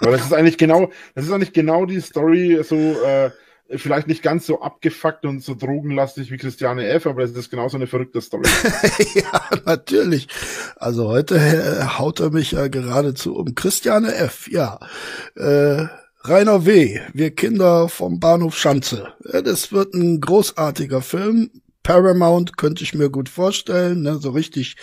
[0.00, 3.30] Weil das ist eigentlich genau, das ist eigentlich genau die Story, so, äh,
[3.70, 7.76] vielleicht nicht ganz so abgefuckt und so drogenlastig wie Christiane F., aber es ist genauso
[7.76, 8.48] eine verrückte Story.
[9.14, 10.28] ja, natürlich.
[10.76, 14.78] Also heute äh, haut er mich ja geradezu um Christiane F., ja.
[15.36, 15.86] Äh,
[16.26, 19.08] Rainer W., wir Kinder vom Bahnhof Schanze.
[19.20, 21.50] Das wird ein großartiger Film.
[21.82, 24.16] Paramount könnte ich mir gut vorstellen, ne?
[24.16, 24.76] so richtig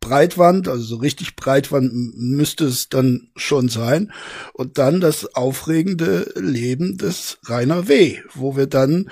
[0.00, 4.12] Breitwand, also so richtig Breitwand müsste es dann schon sein.
[4.54, 9.10] Und dann das aufregende Leben des Rainer W., wo wir dann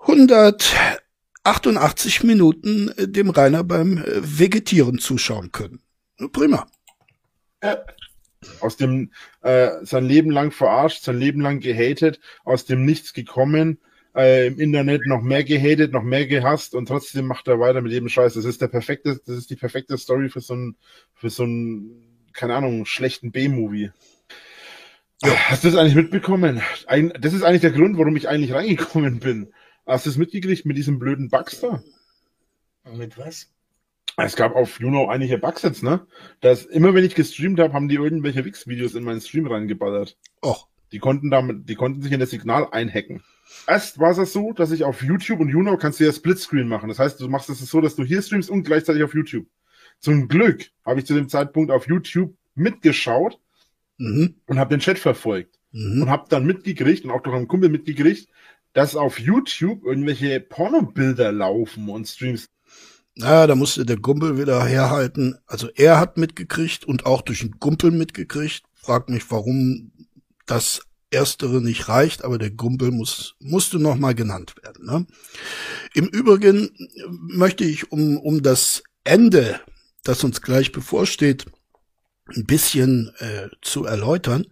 [0.00, 5.80] 188 Minuten dem Rainer beim Vegetieren zuschauen können.
[6.32, 6.66] Prima.
[7.60, 7.76] Äh,
[8.60, 13.80] aus dem äh, sein Leben lang verarscht, sein Leben lang gehatet, aus dem Nichts gekommen,
[14.14, 17.92] äh, im Internet noch mehr gehatet, noch mehr gehasst und trotzdem macht er weiter mit
[17.92, 18.34] jedem Scheiß.
[18.34, 20.76] Das ist der perfekte, das ist die perfekte Story für so ein,
[21.14, 23.90] für so ein, keine Ahnung, schlechten B-Movie.
[25.22, 25.34] Ja.
[25.48, 26.62] Hast du das eigentlich mitbekommen?
[26.86, 29.52] Ein, das ist eigentlich der Grund, warum ich eigentlich reingekommen bin.
[29.86, 31.82] Hast du es mitgekriegt mit diesem blöden Baxter?
[32.94, 33.50] Mit was?
[34.16, 36.06] Es gab auf Juno einige Bugs jetzt, ne?
[36.40, 40.16] Dass immer wenn ich gestreamt habe, haben die irgendwelche Wix-Videos in meinen Stream reingeballert.
[40.44, 40.68] Och.
[40.90, 43.22] Die konnten damit, die konnten sich in das Signal einhacken.
[43.66, 46.88] Erst war es so, dass ich auf YouTube und Juno kannst du ja Splitscreen machen.
[46.88, 49.46] Das heißt, du machst es so, dass du hier streamst und gleichzeitig auf YouTube.
[50.00, 53.38] Zum Glück habe ich zu dem Zeitpunkt auf YouTube mitgeschaut
[53.98, 54.36] mhm.
[54.46, 56.02] und habe den Chat verfolgt mhm.
[56.02, 58.28] und habe dann mitgekriegt und auch durch einen Kumpel mitgekriegt,
[58.72, 62.48] dass auf YouTube irgendwelche Pornobilder laufen und Streams
[63.20, 65.38] naja, da musste der Gumpel wieder herhalten.
[65.44, 68.62] Also er hat mitgekriegt und auch durch den Gumpel mitgekriegt.
[68.76, 69.90] Frag mich, warum
[70.46, 74.86] das Erstere nicht reicht, aber der Gumpel muss, musste nochmal genannt werden.
[74.86, 75.06] Ne?
[75.94, 76.70] Im Übrigen
[77.08, 79.60] möchte ich um, um das Ende,
[80.04, 81.46] das uns gleich bevorsteht,
[82.36, 84.46] ein bisschen äh, zu erläutern,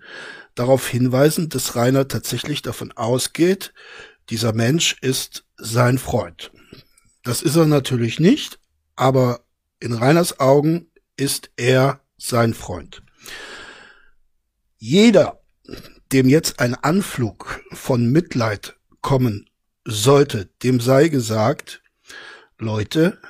[0.55, 3.75] darauf hinweisen, dass Rainer tatsächlich davon ausgeht,
[4.31, 6.51] dieser Mensch ist sein Freund.
[7.23, 8.59] Das ist er natürlich nicht,
[8.97, 9.45] aber
[9.79, 13.03] in Reiners Augen ist er sein Freund.
[14.79, 15.41] Jeder,
[16.13, 19.49] dem jetzt ein Anflug von Mitleid kommen
[19.85, 21.83] sollte, dem sei gesagt,
[22.59, 23.21] Leute,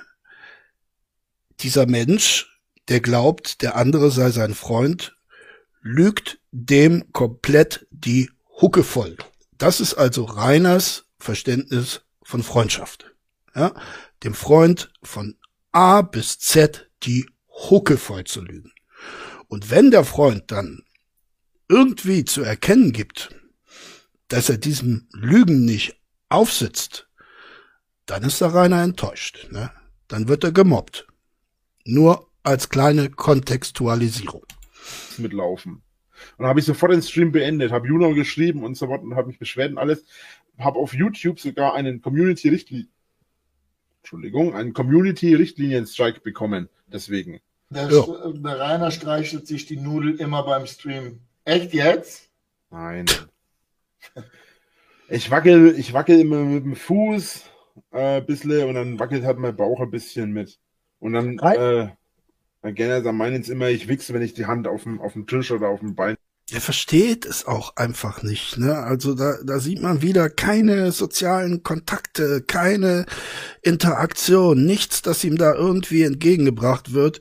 [1.61, 5.17] dieser Mensch, der glaubt, der andere sei sein Freund,
[5.81, 9.17] lügt dem komplett die Hucke voll.
[9.59, 13.17] Das ist also Reiners Verständnis von Freundschaft
[13.57, 13.75] ja,
[14.23, 15.37] dem Freund von
[15.73, 18.73] A bis Z die Hucke voll zu lügen.
[19.49, 20.83] Und wenn der Freund dann
[21.69, 23.35] irgendwie zu erkennen gibt,
[24.29, 27.09] dass er diesem Lügen nicht aufsitzt,
[28.07, 29.49] dann ist der Rainer enttäuscht.
[29.51, 29.71] Ne?
[30.09, 31.07] Dann wird er gemobbt.
[31.85, 34.45] Nur als kleine Kontextualisierung.
[35.19, 35.83] Mitlaufen.
[36.37, 39.17] Und dann habe ich sofort den Stream beendet, habe Juno geschrieben und so weiter und
[39.17, 40.05] habe mich beschwert und alles.
[40.59, 42.89] Habe auf YouTube sogar einen Community-Richtlinien,
[43.99, 46.69] Entschuldigung, einen Community-Richtlinien-Strike bekommen.
[46.87, 47.41] Deswegen.
[47.69, 48.33] Der, ja.
[48.33, 51.21] der Rainer streichelt sich die Nudel immer beim Stream.
[51.47, 52.29] Echt jetzt?
[52.71, 53.07] Nein.
[55.09, 57.45] ich wackel, ich wackel immer mit dem Fuß
[57.93, 60.59] äh, ein bisschen und dann wackelt halt mein Bauch ein bisschen mit.
[60.99, 61.89] Und dann, äh,
[62.63, 65.13] dann gerne dann meinen es immer, ich wichse, wenn ich die Hand auf dem, auf
[65.13, 66.17] dem Tisch oder auf dem Bein.
[66.51, 68.79] Er versteht es auch einfach nicht, ne?
[68.79, 73.07] Also da, da sieht man wieder keine sozialen Kontakte, keine
[73.63, 77.21] Interaktion, nichts, das ihm da irgendwie entgegengebracht wird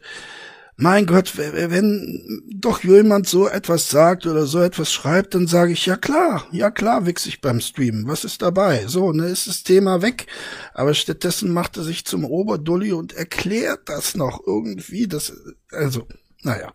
[0.77, 5.85] mein Gott, wenn doch jemand so etwas sagt oder so etwas schreibt, dann sage ich,
[5.85, 8.07] ja klar, ja klar, wichs ich beim Streamen.
[8.07, 8.85] Was ist dabei?
[8.87, 10.27] So, ne, ist das Thema weg.
[10.73, 15.07] Aber stattdessen macht er sich zum Oberdulli und erklärt das noch irgendwie.
[15.07, 15.33] Das,
[15.71, 16.07] also,
[16.43, 16.73] naja.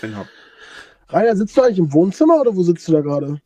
[0.00, 0.24] Genau.
[1.08, 3.40] Rainer, sitzt du eigentlich im Wohnzimmer oder wo sitzt du da gerade?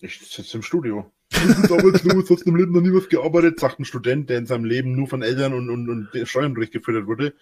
[0.00, 1.10] Ich sitze im Studio.
[1.34, 4.94] Arbeitslos, hast im Leben noch nie was gearbeitet, sagt ein Student, der in seinem Leben
[4.94, 7.34] nur von Eltern und, und, und Steuern durchgefüttert wurde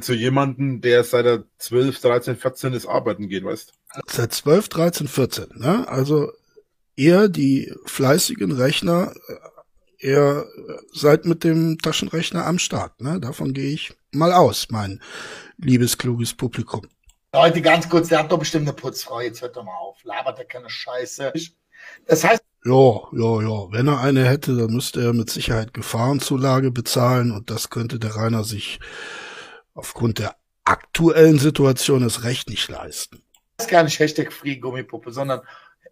[0.00, 3.72] zu jemanden, der seit er 12, 13, 14 ist arbeiten geht, weißt
[4.06, 5.88] Seit 12, 13, 14, ne?
[5.88, 6.32] Also
[6.96, 9.14] ihr, die fleißigen Rechner,
[9.98, 10.46] ihr
[10.92, 13.18] seid mit dem Taschenrechner am Start, ne?
[13.20, 15.00] Davon gehe ich mal aus, mein
[15.56, 16.86] liebes, kluges Publikum.
[17.32, 20.38] Leute, ganz kurz, der hat doch bestimmt eine Putzfrau, jetzt hört doch mal auf, labert
[20.38, 21.32] er keine Scheiße.
[22.06, 23.72] Das heißt, ja, ja, ja.
[23.72, 28.16] Wenn er eine hätte, dann müsste er mit Sicherheit Gefahrenzulage bezahlen und das könnte der
[28.16, 28.80] Rainer sich
[29.78, 33.22] aufgrund der aktuellen Situation es recht nicht leisten.
[33.56, 35.40] Das ist gar nicht Hashtag Free Gummipuppe, sondern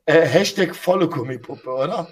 [0.04, 2.08] äh, Hashtag volle Gummipuppe, oder?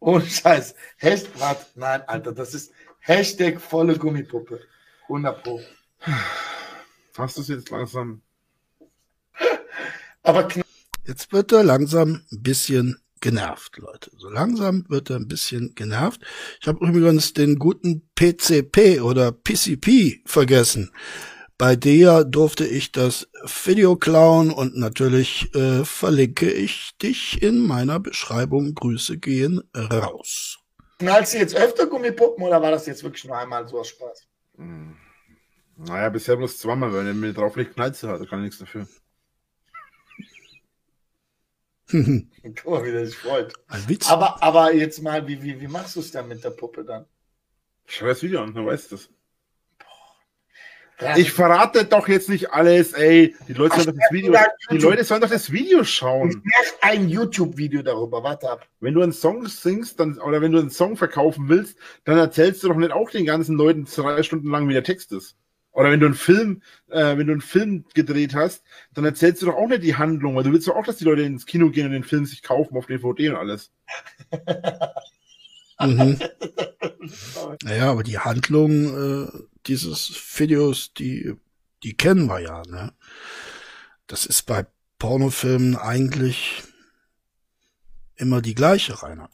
[0.00, 0.74] Ohne Scheiß.
[0.96, 4.60] Hashtag, nein, Alter, das ist Hashtag volle Gummipuppe.
[5.04, 5.60] 100 Pro.
[7.16, 8.22] Hast du es jetzt langsam?
[10.22, 10.48] Aber
[11.06, 14.10] Jetzt wird er langsam ein bisschen genervt, Leute.
[14.16, 16.20] So langsam wird er ein bisschen genervt.
[16.60, 20.92] Ich habe übrigens den guten PCP oder PCP vergessen.
[21.58, 23.28] Bei der durfte ich das
[23.64, 28.74] Video klauen und natürlich äh, verlinke ich dich in meiner Beschreibung.
[28.76, 30.58] Grüße gehen raus.
[31.00, 34.28] Knallst du jetzt öfter Gummipuppen oder war das jetzt wirklich nur einmal so aus Spaß?
[34.56, 34.96] Hm.
[35.76, 38.58] Naja, bisher bloß zweimal, wenn er mir drauf liegt, knallt du halt, kann ich nichts
[38.58, 38.86] dafür.
[42.42, 43.54] Guck mal, wie der sich freut.
[43.68, 44.10] Ein Witz.
[44.10, 47.06] Aber, aber jetzt mal, wie, wie, wie machst du es dann mit der Puppe dann?
[47.86, 49.08] Schau das Video an, du weißt das.
[51.16, 53.36] Ich verrate doch jetzt nicht alles, ey.
[53.46, 54.34] Die Leute sollen doch das Video,
[54.70, 56.30] die Leute sollen doch das Video schauen.
[56.30, 58.66] Ich mache ein YouTube-Video darüber, warte ab.
[58.80, 62.64] Wenn du einen Song singst, dann, oder wenn du einen Song verkaufen willst, dann erzählst
[62.64, 65.36] du doch nicht auch den ganzen Leuten drei Stunden lang, wie der Text ist.
[65.78, 68.64] Oder wenn du einen Film, äh, wenn du einen Film gedreht hast,
[68.94, 71.04] dann erzählst du doch auch nicht die Handlung, weil du willst doch auch, dass die
[71.04, 73.70] Leute ins Kino gehen und den Film sich kaufen auf DVD und alles.
[75.80, 76.18] mhm.
[77.62, 79.28] Naja, aber die Handlung äh,
[79.66, 81.34] dieses Videos, die,
[81.84, 82.92] die kennen wir ja, ne?
[84.08, 84.66] Das ist bei
[84.98, 86.64] Pornofilmen eigentlich
[88.16, 89.30] immer die gleiche, Rainer.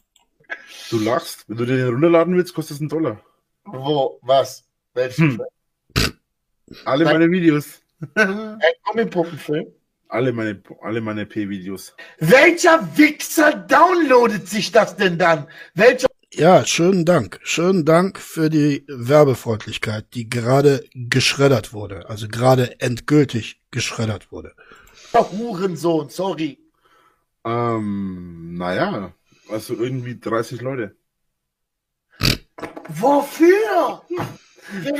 [0.91, 1.49] Du lachst.
[1.49, 3.19] Wenn du den runterladen willst, kostet es einen Dollar.
[3.63, 4.19] Wo?
[4.21, 4.63] Was?
[4.93, 5.39] Welchen?
[5.39, 5.41] Hm.
[6.83, 7.81] Alle meine Videos.
[8.15, 9.67] Ein Gummipuppenfilm?
[10.07, 11.95] Alle meine, alle meine P-Videos.
[12.19, 15.47] Welcher Wichser downloadet sich das denn dann?
[15.73, 16.07] Welcher?
[16.33, 17.39] Ja, schönen Dank.
[17.43, 22.09] Schönen Dank für die Werbefreundlichkeit, die gerade geschreddert wurde.
[22.09, 24.53] Also gerade endgültig geschreddert wurde.
[25.13, 26.59] Hurensohn, sorry.
[27.45, 29.13] Ähm, naja,
[29.49, 30.95] also irgendwie 30 Leute.
[32.89, 34.01] Wofür?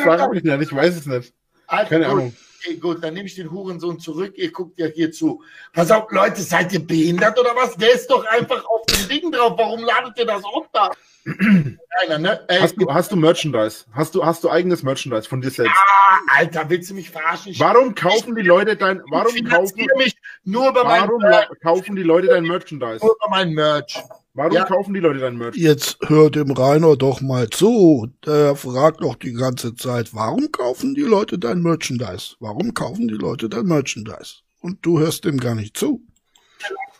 [0.03, 1.33] Frag mich nicht, ich weiß es nicht.
[1.67, 2.35] Also Keine gut, Ahnung.
[2.65, 4.33] Okay, gut, dann nehme ich den Hurensohn zurück.
[4.37, 5.43] Ihr guckt ja hier zu.
[5.73, 7.75] Pass auf, Leute, seid ihr behindert oder was?
[7.75, 9.53] Der ist doch einfach auf dem Ding drauf.
[9.57, 10.91] Warum ladet ihr das runter?
[11.25, 12.45] Keiner, ne?
[12.47, 13.85] Ey, hast, du, hast du Merchandise?
[13.91, 15.75] Hast du, hast du eigenes Merchandise von dir selbst?
[15.75, 17.51] Ah, Alter, willst du mich verarschen?
[17.51, 22.03] Ich warum kaufen die Leute dein, warum kaufen, mich nur über warum mein kaufen die
[22.03, 23.03] Leute dein Merchandise?
[23.03, 23.99] Nur über mein Merch.
[24.35, 24.65] Warum ja.
[24.65, 25.55] kaufen die Leute dein Merch?
[25.55, 28.11] Jetzt hört dem Rainer doch mal zu.
[28.25, 32.35] Der fragt doch die ganze Zeit, warum kaufen die Leute dein Merchandise?
[32.41, 34.41] Warum kaufen die Leute dein Merchandise?
[34.59, 36.01] Und du hörst dem gar nicht zu.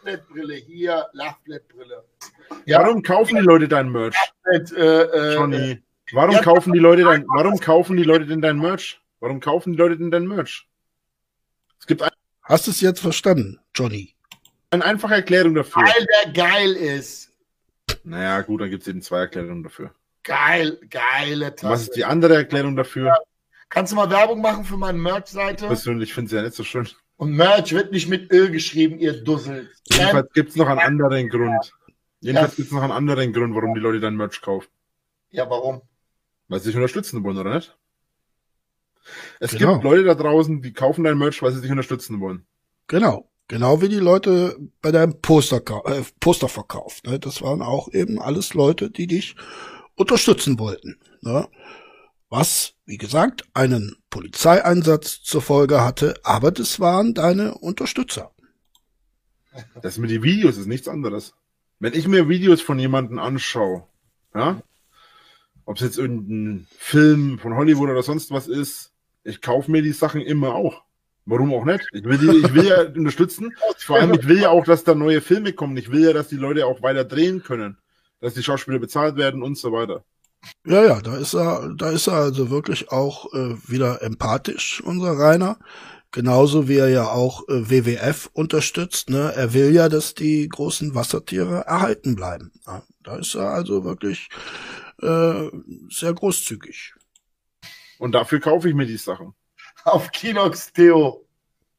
[0.06, 2.06] Lachflettbrille hier, Lachflettbrille.
[2.66, 2.80] Ja.
[2.80, 4.16] Warum kaufen die Leute dein Merch?
[4.46, 5.84] Äh, äh, Johnny.
[6.14, 9.02] Warum ja, kaufen die Leute dein, warum kaufen die Leute denn dein Merch?
[9.20, 10.70] Warum kaufen die Leute denn dein Merch?
[11.80, 12.12] Es gibt ein,
[12.44, 14.15] Hast du es jetzt verstanden, Johnny?
[14.76, 15.82] Eine einfache Erklärung dafür.
[15.84, 17.32] Weil der geil ist.
[18.04, 19.92] Naja, gut, dann gibt es eben zwei Erklärungen dafür.
[20.24, 21.92] Geil, geile Und was ist Tasse.
[21.98, 23.16] die andere Erklärung dafür?
[23.70, 25.68] Kannst du mal Werbung machen für meine Merch-Seite?
[25.68, 26.88] Persönlich finde ich ja nicht so schön.
[27.18, 29.72] Und Merch wird nicht mit Öl geschrieben, ihr Dussel.
[29.92, 31.74] Jedenfalls gibt es noch einen anderen Grund.
[32.20, 34.68] Jedenfalls gibt es noch einen anderen Grund, warum die Leute dein Merch kaufen.
[35.30, 35.82] Ja, warum?
[36.48, 37.76] Weil sie dich unterstützen wollen, oder nicht?
[39.40, 39.74] Es Genau.
[39.74, 42.46] gibt Leute da draußen, die kaufen dein Merch, weil sie dich unterstützen wollen.
[42.88, 43.30] Genau.
[43.48, 47.04] Genau wie die Leute bei deinem Poster, äh, Posterverkauf.
[47.04, 47.20] Ne?
[47.20, 49.36] Das waren auch eben alles Leute, die dich
[49.96, 51.00] unterstützen wollten.
[51.22, 51.48] Ne?
[52.30, 58.32] Was, wie gesagt, einen Polizeieinsatz zur Folge hatte, aber das waren deine Unterstützer.
[59.82, 61.34] Das mit den Videos ist nichts anderes.
[61.80, 63.88] Wenn ich mir Videos von jemandem anschaue,
[64.34, 64.62] ja,
[65.66, 68.92] ob es jetzt irgendein Film von Hollywood oder sonst was ist,
[69.24, 70.85] ich kaufe mir die Sachen immer auch.
[71.26, 71.88] Warum auch nicht?
[71.92, 73.56] Ich will, die, ich will ja unterstützen.
[73.78, 75.76] Vor allem, ich will ja auch, dass da neue Filme kommen.
[75.78, 77.78] Ich will ja, dass die Leute auch weiter drehen können.
[78.22, 80.04] Dass die Schauspieler bezahlt werden und so weiter.
[80.66, 85.18] Ja, ja, da ist er, da ist er also wirklich auch äh, wieder empathisch, unser
[85.18, 85.58] Rainer.
[86.12, 89.10] Genauso wie er ja auch äh, WWF unterstützt.
[89.10, 89.34] Ne?
[89.36, 92.52] Er will ja, dass die großen Wassertiere erhalten bleiben.
[92.68, 94.30] Ja, da ist er also wirklich
[95.02, 95.50] äh,
[95.90, 96.94] sehr großzügig.
[97.98, 99.34] Und dafür kaufe ich mir die Sachen.
[99.86, 101.28] Auf Kinox Theo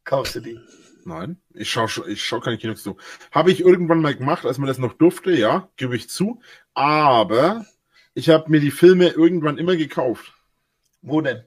[0.04, 0.60] kaufst du die.
[1.04, 2.96] Nein, ich schaue ich schau keine Kinos zu.
[3.32, 6.40] Habe ich irgendwann mal gemacht, als man das noch durfte, ja, gebe ich zu.
[6.72, 7.66] Aber
[8.14, 10.32] ich habe mir die Filme irgendwann immer gekauft.
[11.02, 11.42] Wo denn?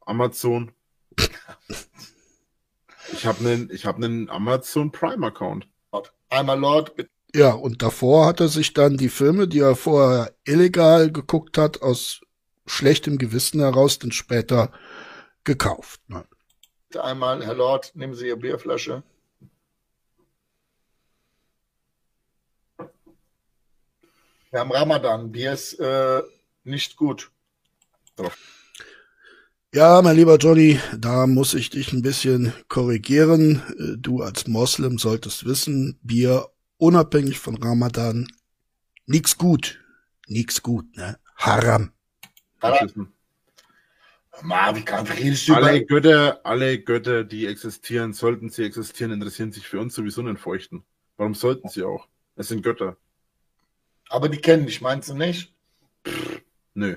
[0.00, 0.72] Amazon.
[3.12, 5.68] Ich habe einen, ich habe einen Amazon Prime Account.
[6.30, 7.10] Einmal Lord, bitte.
[7.32, 11.80] Ja, und davor hat er sich dann die Filme, die er vorher illegal geguckt hat,
[11.80, 12.22] aus
[12.66, 14.72] schlechtem Gewissen heraus dann später
[15.44, 16.00] gekauft.
[16.08, 16.24] Ne?
[16.98, 19.02] einmal, Herr Lord, nehmen Sie Ihre Bierflasche.
[24.50, 25.30] Wir haben Ramadan.
[25.30, 26.22] Bier ist äh,
[26.64, 27.30] nicht gut.
[29.72, 33.62] Ja, mein lieber Johnny, da muss ich dich ein bisschen korrigieren.
[33.78, 36.48] Äh, Du als Moslem solltest wissen, Bier
[36.78, 38.26] unabhängig von Ramadan,
[39.06, 39.78] nix gut.
[40.26, 41.18] Nix gut, ne?
[41.36, 41.92] Haram.
[42.58, 43.12] Faschisten.
[44.42, 45.84] Ma, wie kann redest du Alle.
[45.84, 50.84] Götter, alle Götter, die existieren, sollten sie existieren, interessieren sich für uns sowieso nicht feuchten.
[51.16, 52.08] Warum sollten sie auch?
[52.36, 52.96] Es sind Götter.
[54.08, 55.52] Aber die kennen dich, meinst du nicht?
[56.74, 56.96] Nö.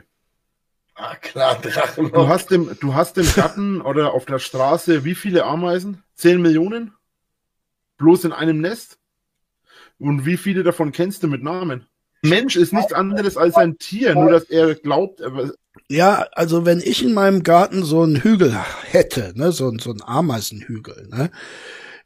[0.95, 2.27] Ah, klar, Du Drachenlord.
[2.27, 6.03] hast im, du hast im Garten oder auf der Straße wie viele Ameisen?
[6.15, 6.93] Zehn Millionen?
[7.97, 8.99] Bloß in einem Nest?
[9.97, 11.87] Und wie viele davon kennst du mit Namen?
[12.21, 15.19] Mensch ist nichts anderes als ein Tier, nur dass er glaubt,
[15.89, 20.03] Ja, also wenn ich in meinem Garten so einen Hügel hätte, ne, so, so einen
[20.03, 21.31] Ameisenhügel, ne,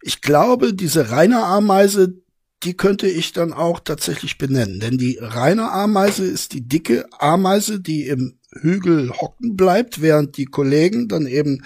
[0.02, 2.22] ich glaube, diese reine Ameise,
[2.64, 4.80] die könnte ich dann auch tatsächlich benennen.
[4.80, 10.46] Denn die reine Ameise ist die dicke Ameise, die im Hügel hocken bleibt, während die
[10.46, 11.64] Kollegen dann eben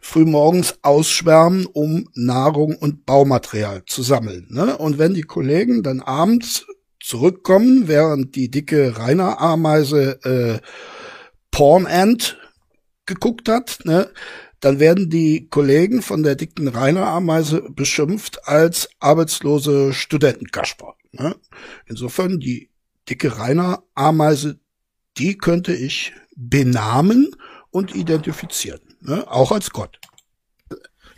[0.00, 4.46] frühmorgens ausschwärmen, um Nahrung und Baumaterial zu sammeln.
[4.50, 4.76] Ne?
[4.76, 6.66] Und wenn die Kollegen dann abends
[7.00, 10.58] zurückkommen, während die dicke reine Ameise äh,
[11.50, 12.38] Porn Ant
[13.06, 14.10] geguckt hat, ne,
[14.60, 20.94] dann werden die Kollegen von der dicken Rainer Ameise beschimpft als arbeitslose Studentenkasper.
[21.12, 21.36] Ne?
[21.86, 22.70] Insofern die
[23.08, 24.58] dicke Rainer Ameise,
[25.16, 27.34] die könnte ich benamen
[27.70, 29.30] und identifizieren, ne?
[29.30, 30.00] auch als Gott.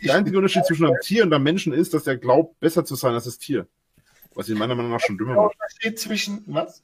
[0.03, 2.95] der einzige Unterschied zwischen einem Tier und einem Menschen ist, dass er glaubt, besser zu
[2.95, 3.67] sein als das Tier.
[4.33, 5.55] Was ihn meiner Meinung nach schon dümmer macht.
[5.55, 6.83] Unterschied zwischen, was?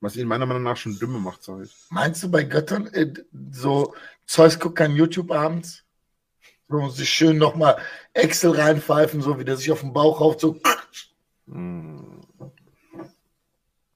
[0.00, 1.74] Was ihn meiner Meinung nach schon dümmer macht, ich.
[1.90, 3.12] Meinst du bei Göttern, äh,
[3.50, 3.94] so
[4.26, 5.84] Zeus guckt kein YouTube abends?
[6.68, 7.78] So sich schön nochmal
[8.12, 10.60] Excel reinpfeifen, so wie der sich auf den Bauch rauft, so.
[11.46, 12.20] Hm.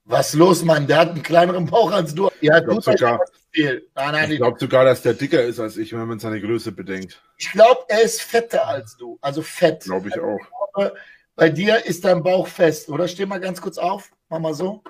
[0.05, 0.87] Was los, Mann?
[0.87, 2.29] Der hat einen kleineren Bauch als du.
[2.41, 3.19] Ja, Ich glaube sogar.
[3.55, 6.41] Nein, nein, ich ich, glaub sogar, dass der dicker ist als ich, wenn man seine
[6.41, 7.21] Größe bedenkt.
[7.37, 9.17] ich glaube, er ist fetter als du.
[9.21, 9.83] Also fett.
[9.83, 10.91] Glaube ich auch.
[11.35, 13.07] Bei dir ist dein Bauch fest, oder?
[13.07, 14.11] Steh mal ganz kurz auf.
[14.29, 14.83] Mach mal so.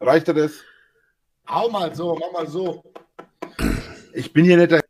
[0.00, 0.52] Reicht er das?
[1.48, 2.82] Hau mal so, mach mal so.
[4.14, 4.82] Ich bin hier nicht der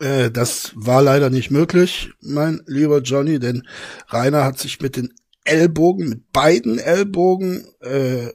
[0.00, 3.66] Äh, das war leider nicht möglich, mein lieber Johnny, denn
[4.08, 5.14] Rainer hat sich mit den
[5.44, 8.32] Ellbogen, mit beiden Ellbogen äh,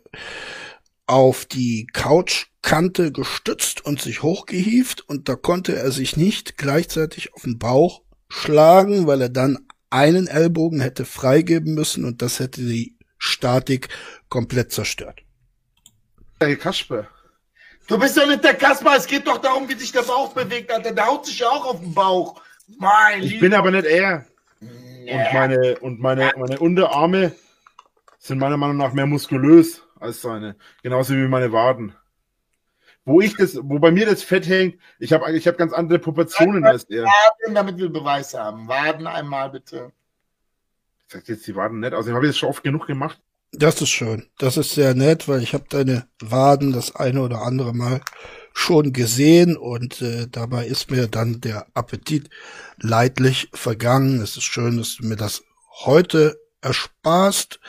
[1.06, 7.44] auf die Couchkante gestützt und sich hochgehieft und da konnte er sich nicht gleichzeitig auf
[7.44, 9.58] den Bauch schlagen, weil er dann
[9.90, 13.90] einen Ellbogen hätte freigeben müssen und das hätte die Statik
[14.30, 15.22] komplett zerstört.
[16.40, 17.08] Herr Kasper.
[17.88, 20.72] Du bist doch nicht der Kasper, es geht doch darum, wie sich der Bauch bewegt,
[20.72, 20.94] Alter.
[20.94, 22.42] Der haut sich ja auch auf den Bauch.
[22.78, 24.26] Mein Ich bin aber nicht er.
[24.62, 27.34] Und meine, und meine, meine Unterarme
[28.20, 30.56] sind meiner Meinung nach mehr muskulös als seine.
[30.84, 31.96] Genauso wie meine Waden.
[33.06, 35.98] Wo ich das, wo bei mir das Fett hängt, ich habe ich hab ganz andere
[35.98, 37.06] Proportionen als er.
[37.06, 38.68] Waden, damit wir Beweis haben.
[38.68, 39.92] Waden einmal bitte.
[41.08, 42.06] Ich sag jetzt die Waden nicht aus.
[42.06, 43.20] Ich habe jetzt schon oft genug gemacht.
[43.52, 44.28] Das ist schön.
[44.38, 48.02] Das ist sehr nett, weil ich habe deine Waden das eine oder andere Mal
[48.54, 52.30] schon gesehen und äh, dabei ist mir dann der Appetit
[52.78, 54.22] leidlich vergangen.
[54.22, 55.44] Es ist schön, dass du mir das
[55.86, 57.60] heute ersparst.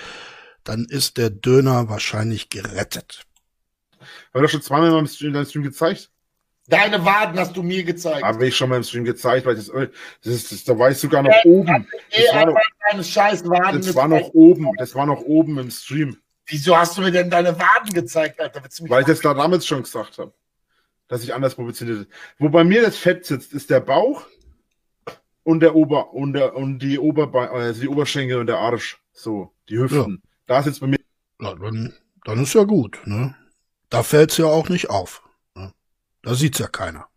[0.65, 3.25] Dann ist der Döner wahrscheinlich gerettet.
[4.35, 6.11] Habe ich doch schon zweimal in deinem Stream gezeigt.
[6.71, 8.23] Deine Waden hast du mir gezeigt.
[8.23, 9.89] Habe ich schon mal im Stream gezeigt, weil das, das
[10.23, 11.87] ist, das, da war ich sogar noch oben.
[12.11, 12.61] Geh Das war noch,
[12.91, 14.71] deine scheiß Waden das war noch oben.
[14.77, 16.17] Das war noch oben im Stream.
[16.47, 18.63] Wieso hast du mir denn deine Waden gezeigt, Alter?
[18.89, 20.33] Weil ich das da damals schon gesagt habe.
[21.09, 22.07] Dass ich anders positioniert
[22.39, 24.27] Wo bei mir das Fett sitzt, ist der Bauch
[25.43, 29.01] und der Ober und der und die Oberbe also die Oberschenkel und der Arsch.
[29.13, 30.23] So, die Hüften.
[30.47, 30.99] Da sitzt bei mir
[31.41, 31.95] Ja, dann,
[32.25, 33.01] dann ist ja gut.
[33.07, 33.35] Ne?
[33.89, 35.23] Da fällt's ja auch nicht auf.
[36.23, 37.09] Da sieht's ja keiner.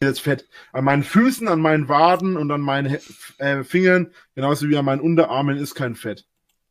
[0.00, 0.48] das Fett.
[0.72, 2.98] An meinen Füßen, an meinen Waden und an meinen
[3.38, 6.26] äh, Fingern, genauso wie an meinen Unterarmen, ist kein Fett.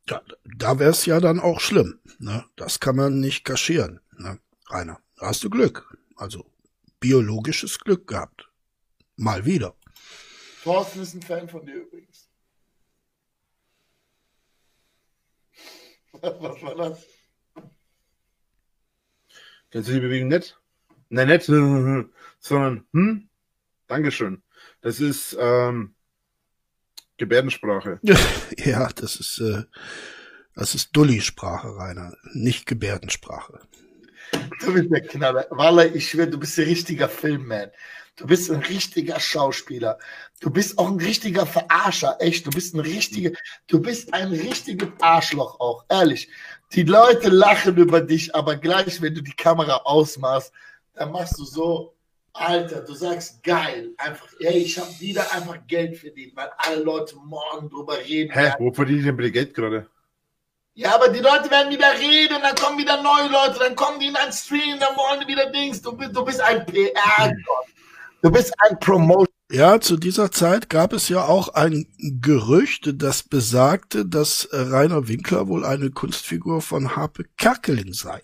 [0.08, 1.98] Ja, da wär's ja dann auch schlimm.
[2.18, 2.44] Ne?
[2.56, 4.00] Das kann man nicht kaschieren.
[4.18, 4.38] Ne?
[4.68, 5.96] Rainer, da hast du Glück.
[6.16, 6.44] Also
[7.00, 8.48] biologisches Glück gehabt.
[9.16, 9.74] Mal wieder.
[10.62, 12.28] Thorsten ist ein Fan von dir übrigens.
[16.20, 17.06] Was war das?
[19.70, 20.58] Kennst du die Bewegung nicht?
[21.12, 21.44] Nein, nicht,
[22.40, 23.28] sondern hm?
[23.86, 24.42] Dankeschön.
[24.80, 25.94] Das ist ähm,
[27.18, 28.00] Gebärdensprache.
[28.56, 29.64] ja, das ist, äh,
[30.54, 33.60] das ist Dulli-Sprache, Rainer, nicht Gebärdensprache.
[34.60, 35.46] Du bist der Knaller.
[35.50, 37.70] Walla, ich schwöre, du bist ein richtiger Filmman.
[38.16, 39.98] Du bist ein richtiger Schauspieler.
[40.40, 42.46] Du bist auch ein richtiger Verarscher, echt.
[42.46, 43.32] Du bist ein richtiger,
[43.66, 46.30] du bist ein richtiges Arschloch auch, ehrlich.
[46.72, 50.52] Die Leute lachen über dich, aber gleich, wenn du die Kamera ausmachst,
[50.94, 51.94] dann machst du so,
[52.34, 57.16] Alter, du sagst geil, einfach, ey, ich habe wieder einfach Geld verdient, weil alle Leute
[57.16, 58.32] morgen drüber reden.
[58.32, 58.52] Hä?
[58.58, 59.86] Wo verdiene ich denn bitte Geld gerade?
[60.74, 64.06] Ja, aber die Leute werden wieder reden, dann kommen wieder neue Leute, dann kommen die
[64.06, 65.82] in ein Stream, dann wollen die wieder Dings.
[65.82, 67.66] Du bist, du bist ein PR-Gott.
[68.22, 69.26] Du bist ein Promotion.
[69.50, 75.46] Ja, zu dieser Zeit gab es ja auch ein Gerücht, das besagte, dass Rainer Winkler
[75.46, 78.22] wohl eine Kunstfigur von Harpe Kerkeling sei.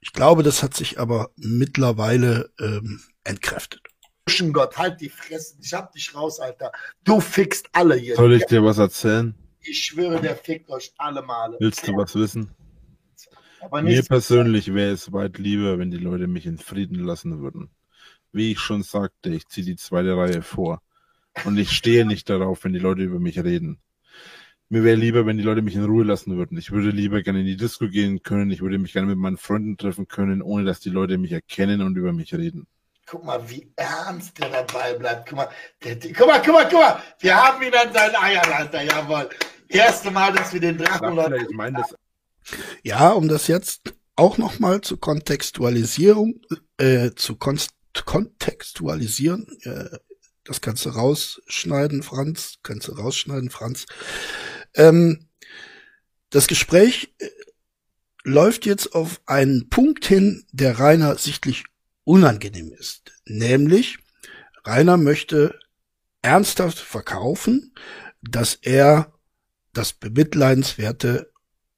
[0.00, 3.82] Ich glaube, das hat sich aber mittlerweile ähm, entkräftet.
[4.52, 5.56] Gott, halt die Fresse.
[5.60, 6.72] Ich hab dich raus, Alter.
[7.04, 8.16] Du fickst alle hier.
[8.16, 9.34] Soll ich dir was erzählen?
[9.60, 11.56] Ich schwöre, der fickt euch alle Male.
[11.60, 12.54] Willst du was wissen?
[13.60, 17.70] Aber Mir persönlich wäre es weit lieber, wenn die Leute mich in Frieden lassen würden.
[18.32, 20.80] Wie ich schon sagte, ich ziehe die zweite Reihe vor.
[21.44, 23.78] Und ich stehe nicht darauf, wenn die Leute über mich reden.
[24.72, 26.56] Mir wäre lieber, wenn die Leute mich in Ruhe lassen würden.
[26.56, 28.52] Ich würde lieber gerne in die Disco gehen können.
[28.52, 31.82] Ich würde mich gerne mit meinen Freunden treffen können, ohne dass die Leute mich erkennen
[31.82, 32.68] und über mich reden.
[33.04, 35.28] Guck mal, wie ernst der dabei bleibt.
[35.28, 35.48] Guck mal,
[35.82, 37.02] der, guck mal, guck mal, guck mal.
[37.18, 38.82] Wir haben ihn an seinen Eiern, Alter.
[38.82, 39.28] Jawohl.
[39.66, 41.94] Erste Mal, dass wir den Drachen ich meine das
[42.84, 46.42] Ja, um das jetzt auch nochmal zu Kontextualisierung,
[46.76, 47.72] äh, zu konst
[48.04, 49.98] kontextualisieren, äh,
[50.44, 53.86] das kannst du rausschneiden, Franz, kannst du rausschneiden, Franz.
[54.74, 55.28] Ähm,
[56.30, 57.28] das Gespräch äh,
[58.22, 61.64] läuft jetzt auf einen Punkt hin, der Rainer sichtlich
[62.04, 63.12] unangenehm ist.
[63.24, 63.98] Nämlich,
[64.64, 65.58] Rainer möchte
[66.22, 67.74] ernsthaft verkaufen,
[68.22, 69.12] dass er
[69.72, 71.32] das bemitleidenswerte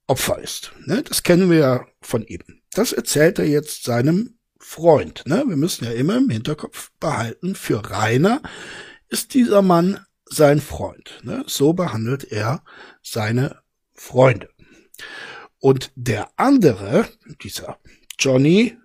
[0.06, 0.72] Opfer ist.
[0.86, 1.02] Ne?
[1.02, 2.42] Das kennen wir ja von ihm.
[2.72, 5.22] Das erzählt er jetzt seinem Freund.
[5.26, 5.44] Ne?
[5.46, 8.42] Wir müssen ja immer im Hinterkopf behalten, für Rainer
[9.08, 10.00] ist dieser Mann
[10.32, 11.20] sein Freund.
[11.22, 11.44] Ne?
[11.46, 12.64] So behandelt er
[13.02, 13.62] seine
[13.92, 14.48] Freunde.
[15.58, 17.08] Und der andere,
[17.42, 17.78] dieser
[18.18, 18.76] Johnny,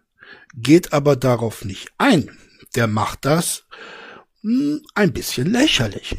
[0.53, 2.37] geht aber darauf nicht ein.
[2.75, 3.65] Der macht das
[4.41, 6.17] hm, ein bisschen lächerlich.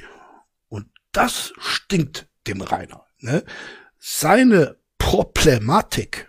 [0.69, 3.05] Und das stinkt dem Rainer.
[3.19, 3.45] Ne?
[3.99, 6.29] Seine Problematik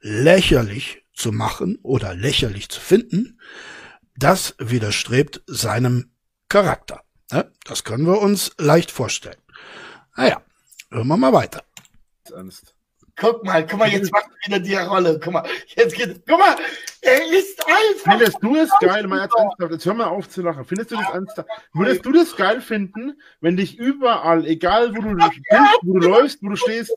[0.00, 3.40] lächerlich zu machen oder lächerlich zu finden,
[4.16, 6.12] das widerstrebt seinem
[6.48, 7.03] Charakter.
[7.34, 7.50] Ne?
[7.64, 9.40] Das können wir uns leicht vorstellen.
[10.16, 10.40] Naja,
[10.92, 11.64] hören wir mal weiter.
[12.32, 12.76] ernst.
[13.16, 15.18] Guck mal, guck mal, jetzt macht er wieder die Rolle.
[15.18, 16.54] Guck mal, jetzt geht, guck mal,
[17.00, 18.12] er ist einfach.
[18.12, 20.64] Findest du es geil, mal jetzt ernsthaft, jetzt hör mal auf zu lachen.
[20.64, 21.48] Findest du das ernsthaft?
[21.72, 25.30] Würdest du das geil finden, wenn dich überall, egal wo du bist,
[25.82, 26.96] wo du läufst, wo du stehst,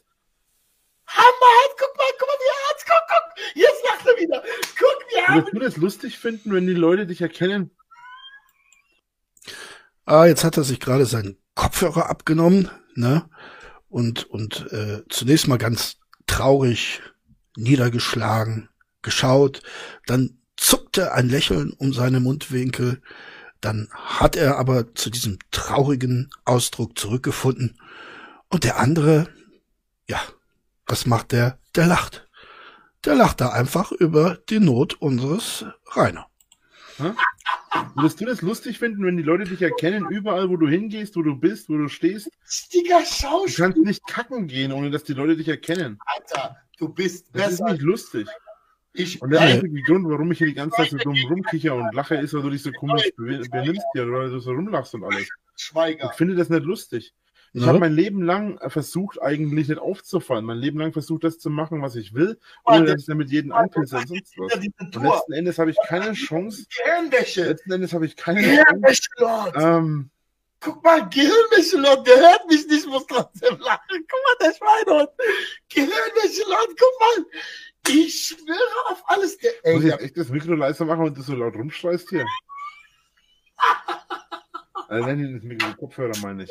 [1.08, 4.44] Hammerhart, guck mal, guck mal, wie ernst, guck, guck, jetzt lacht er wieder.
[4.78, 7.72] Guck, wie würdest du das lustig finden, wenn die Leute dich erkennen?
[10.08, 13.30] Ah, jetzt hat er sich gerade seinen Kopfhörer abgenommen, ne?
[13.90, 17.02] Und, und äh, zunächst mal ganz traurig,
[17.56, 18.70] niedergeschlagen,
[19.02, 19.62] geschaut,
[20.06, 23.02] dann zuckte ein Lächeln um seine Mundwinkel,
[23.62, 27.80] dann hat er aber zu diesem traurigen Ausdruck zurückgefunden.
[28.50, 29.30] Und der andere,
[30.08, 30.20] ja,
[30.86, 31.60] was macht der?
[31.76, 32.28] Der lacht.
[33.06, 36.28] Der lacht da einfach über die Not unseres Rainer.
[36.98, 37.12] Hä?
[37.96, 41.22] Würdest du das lustig finden, wenn die Leute dich erkennen, überall, wo du hingehst, wo
[41.22, 42.30] du bist, wo du stehst?
[42.46, 46.00] Richtiger Du Schauspieler, kannst nicht kacken gehen, ohne dass die Leute dich erkennen.
[46.06, 46.58] Alter.
[46.80, 47.72] Du bist Das ist besser.
[47.74, 48.28] nicht lustig.
[48.94, 51.94] Ich Und der einzige Grund, warum ich hier die ganze Zeit so dumm rumkicher und
[51.94, 55.04] lache, ist, weil du dich so komisch be- benimmst hier, weil du so rumlachst und
[55.04, 55.28] alles.
[55.56, 56.10] Schweiger.
[56.12, 57.14] Ich finde das nicht lustig.
[57.54, 57.68] Ich Ja.
[57.68, 60.46] habe mein Leben lang versucht, eigentlich nicht aufzufallen.
[60.46, 63.52] Mein Leben lang versucht, das zu machen, was ich will, ohne dass ich damit jeden
[63.52, 64.54] anpisse und sonst was.
[64.56, 67.46] Und letzten Endes habe ich keine Chance, Gehirnwäsche.
[67.46, 69.56] letzten Endes habe ich keine Chance, Gehirnwäsche, Lord.
[69.58, 70.10] ähm,
[70.60, 72.06] Guck mal, Gehirnwäsche, Lord.
[72.08, 73.88] Der hört mich nicht, muss trotzdem lachen.
[73.90, 75.10] Guck mal, der Schweinhund.
[75.70, 76.68] Gehirnwäsche, Lord.
[76.70, 77.26] Guck mal.
[77.90, 79.38] Ich schwöre auf alles.
[79.38, 82.10] Der, ey, muss ich jetzt echt das Mikro leiser machen und du so laut rumschreist
[82.10, 82.26] hier?
[84.88, 86.50] Also nenn ihn das Mikro, Kopfhörer meine ich.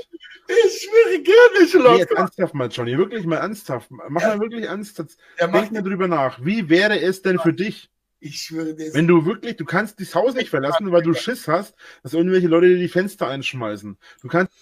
[0.49, 1.99] ich schwöre, Gehirnwäsche, Nee, Lord.
[2.01, 3.91] jetzt ernsthaft mal, Johnny, wirklich mal ernsthaft.
[3.91, 5.17] Mach mal wirklich ernsthaft.
[5.41, 6.45] Der Denk mal drüber nach.
[6.45, 10.15] Wie wäre es denn für dich, ich schwöre, ist wenn du wirklich, du kannst das
[10.15, 13.97] Haus nicht verlassen, weil du Schiss hast, dass irgendwelche Leute dir die Fenster einschmeißen.
[14.23, 14.53] Du kannst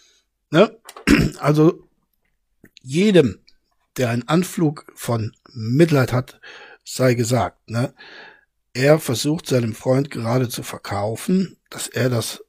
[0.51, 0.77] Ne?
[1.41, 1.89] Also
[2.83, 3.41] jedem,
[3.97, 6.41] der einen Anflug von Mitleid hat,
[6.85, 7.95] sei gesagt, ne?
[8.73, 12.44] Er versucht seinem Freund gerade zu verkaufen, dass er das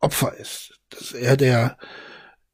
[0.00, 1.78] Opfer ist, dass er der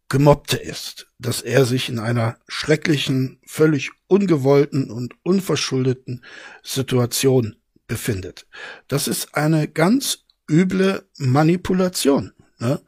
[0.08, 6.24] Gemobbte ist, dass er sich in einer schrecklichen, völlig ungewollten und unverschuldeten
[6.62, 8.46] Situation befindet.
[8.88, 12.32] Das ist eine ganz üble Manipulation.
[12.58, 12.80] Ne?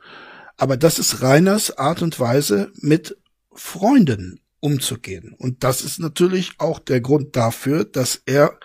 [0.57, 3.17] Aber das ist Reiners Art und Weise, mit
[3.53, 5.35] Freunden umzugehen.
[5.37, 8.59] Und das ist natürlich auch der Grund dafür, dass er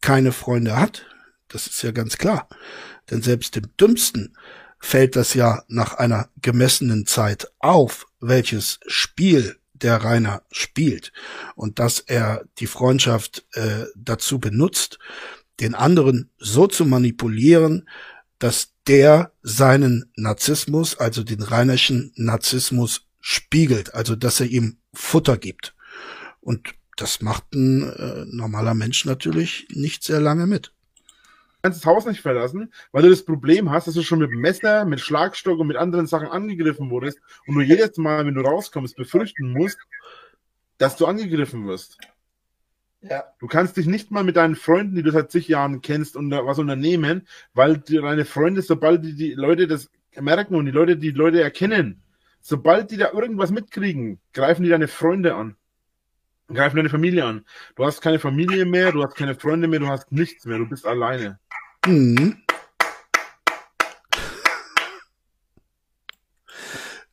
[0.00, 1.06] keine Freunde hat.
[1.48, 2.48] Das ist ja ganz klar.
[3.10, 4.36] Denn selbst dem Dümmsten
[4.80, 11.12] fällt das ja nach einer gemessenen Zeit auf, welches Spiel der Rainer spielt
[11.54, 14.98] und dass er die Freundschaft äh, dazu benutzt,
[15.60, 17.88] den anderen so zu manipulieren,
[18.38, 25.74] dass der seinen Narzissmus, also den Reinerschen Narzissmus spiegelt, also dass er ihm Futter gibt.
[26.40, 30.72] Und das macht ein äh, normaler Mensch natürlich nicht sehr lange mit.
[31.62, 34.84] Kannst das Haus nicht verlassen, weil du das Problem hast, dass du schon mit Messer,
[34.84, 38.96] mit Schlagstock und mit anderen Sachen angegriffen wurdest und du jedes Mal, wenn du rauskommst,
[38.96, 39.78] befürchten musst,
[40.78, 41.98] dass du angegriffen wirst.
[43.02, 43.24] Ja.
[43.38, 46.30] Du kannst dich nicht mal mit deinen Freunden, die du seit zig Jahren kennst, und
[46.30, 51.10] was unternehmen, weil deine Freunde, sobald die, die Leute das merken und die Leute die
[51.10, 52.02] Leute erkennen,
[52.40, 55.56] sobald die da irgendwas mitkriegen, greifen die deine Freunde an.
[56.48, 57.46] Greifen deine Familie an.
[57.76, 60.68] Du hast keine Familie mehr, du hast keine Freunde mehr, du hast nichts mehr, du
[60.68, 61.38] bist alleine.
[61.86, 62.42] Mhm.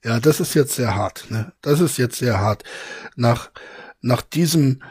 [0.04, 1.30] Ja, das ist jetzt sehr hart.
[1.30, 1.54] Ne?
[1.62, 2.64] Das ist jetzt sehr hart.
[3.16, 3.52] Nach,
[4.02, 4.82] nach diesem,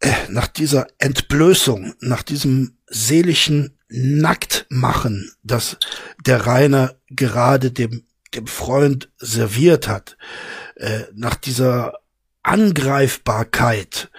[0.00, 5.76] äh, nach dieser Entblößung, nach diesem seelischen Nacktmachen, das
[6.24, 10.16] der Rainer gerade dem, dem Freund serviert hat,
[10.76, 12.00] äh, nach dieser
[12.42, 14.10] Angreifbarkeit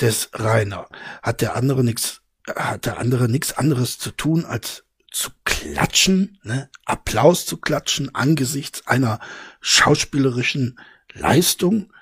[0.00, 0.88] des Rainer,
[1.22, 2.22] hat der andere nichts,
[2.54, 6.68] hat der andere nichts anderes zu tun, als zu klatschen, ne?
[6.84, 9.18] Applaus zu klatschen angesichts einer
[9.60, 10.78] schauspielerischen
[11.14, 11.92] Leistung.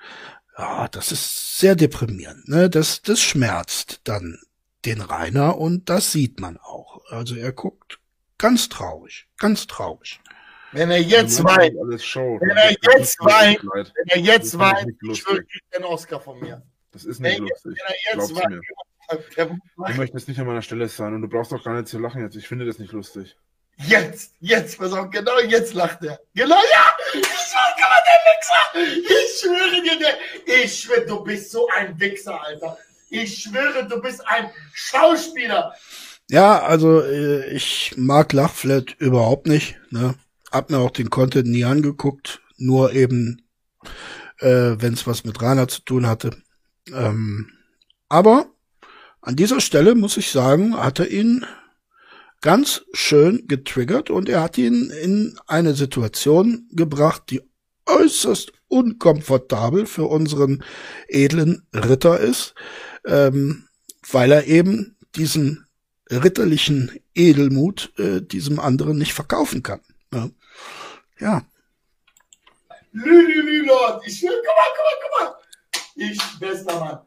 [0.57, 2.69] Ja, das ist sehr deprimierend, ne?
[2.69, 4.39] Das, das schmerzt dann
[4.85, 7.01] den Rainer und das sieht man auch.
[7.09, 7.99] Also er guckt
[8.37, 10.19] ganz traurig, ganz traurig.
[10.71, 12.37] Wenn er jetzt ist weint, Alles Show.
[12.41, 16.61] Wenn er jetzt weint, wenn er jetzt weint, ich will den Oscar von mir.
[16.91, 17.81] Das ist Wenn nicht er lustig.
[17.85, 18.61] wenn er jetzt weint,
[19.37, 19.59] der Du
[19.97, 22.35] möchtest nicht an meiner Stelle sein und du brauchst auch gar nicht zu lachen jetzt.
[22.35, 23.35] Ich finde das nicht lustig.
[23.77, 26.19] Jetzt, jetzt, pass auf, genau jetzt lacht er.
[26.33, 26.85] Genau, ja!
[27.13, 29.03] Ich schwöre, der Wichser!
[29.03, 32.77] Ich schwöre dir, der, ich schwöre, du bist so ein Wichser, Alter.
[33.09, 35.73] Ich schwöre, du bist ein Schauspieler.
[36.29, 39.77] Ja, also äh, ich mag Lachflat überhaupt nicht.
[39.91, 40.15] Ne?
[40.51, 43.45] Hab mir auch den Content nie angeguckt, nur eben,
[44.39, 46.31] äh, wenn es was mit Rainer zu tun hatte.
[46.91, 47.51] Ähm,
[48.07, 48.47] aber
[49.25, 51.45] an dieser Stelle muss ich sagen, hat er ihn
[52.41, 57.41] ganz schön getriggert und er hat ihn in eine Situation gebracht, die
[57.87, 60.63] äußerst unkomfortabel für unseren
[61.07, 62.53] edlen Ritter ist,
[63.03, 63.67] ähm,
[64.11, 65.65] weil er eben diesen
[66.11, 69.81] ritterlichen Edelmut äh, diesem anderen nicht verkaufen kann.
[70.13, 70.29] Ja.
[71.19, 71.45] Ja.
[72.91, 74.05] Lülülü, Lord.
[74.05, 76.11] Ich schwöre, guck mal, guck mal, guck mal.
[76.11, 77.04] Ich, bester Mann.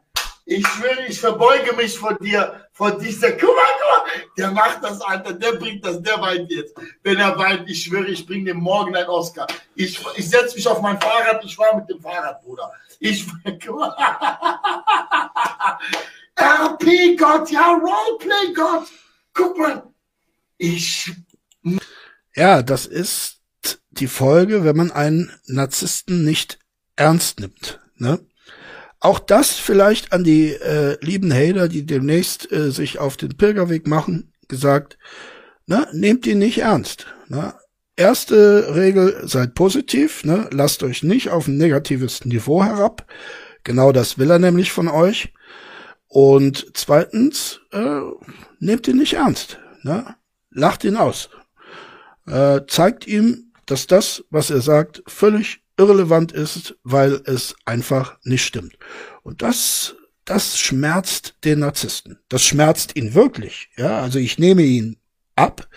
[0.51, 3.33] Ich schwöre, ich verbeuge mich vor dir, vor dieser.
[3.33, 4.25] Guck mal, guck mal.
[4.35, 5.33] Der macht das, Alter.
[5.33, 6.01] Der bringt das.
[6.01, 6.73] Der weint jetzt.
[7.03, 9.45] Wenn er weint, ich schwöre, ich bringe dem morgen ein Oscar.
[9.75, 11.45] Ich, ich setze mich auf mein Fahrrad.
[11.45, 12.71] Ich fahre mit dem Fahrrad, Bruder.
[12.99, 13.27] Ich,
[13.63, 13.95] guck mal.
[16.35, 18.87] RP Gott, ja, Roleplay Gott.
[19.35, 19.83] Guck mal.
[20.57, 21.11] Ich.
[22.33, 23.43] Ja, das ist
[23.91, 26.57] die Folge, wenn man einen Narzissten nicht
[26.95, 27.79] ernst nimmt.
[27.97, 28.19] Ne?
[28.99, 33.87] Auch das vielleicht an die äh, lieben Hater, die demnächst äh, sich auf den Pilgerweg
[33.87, 34.97] machen, gesagt,
[35.67, 37.07] ne, nehmt ihn nicht ernst.
[37.27, 37.53] Ne?
[37.95, 40.49] Erste Regel, seid positiv, ne?
[40.51, 43.05] lasst euch nicht auf ein negatives Niveau herab.
[43.63, 45.33] Genau das will er nämlich von euch.
[46.07, 48.01] Und zweitens, äh,
[48.59, 49.59] nehmt ihn nicht ernst.
[49.83, 50.15] Ne?
[50.49, 51.29] Lacht ihn aus.
[52.25, 58.43] Äh, zeigt ihm, dass das, was er sagt, völlig irrelevant ist, weil es einfach nicht
[58.43, 58.77] stimmt.
[59.23, 62.19] Und das, das schmerzt den Narzissten.
[62.27, 63.69] Das schmerzt ihn wirklich.
[63.77, 64.97] Ja, also ich nehme ihn
[65.35, 65.67] ab,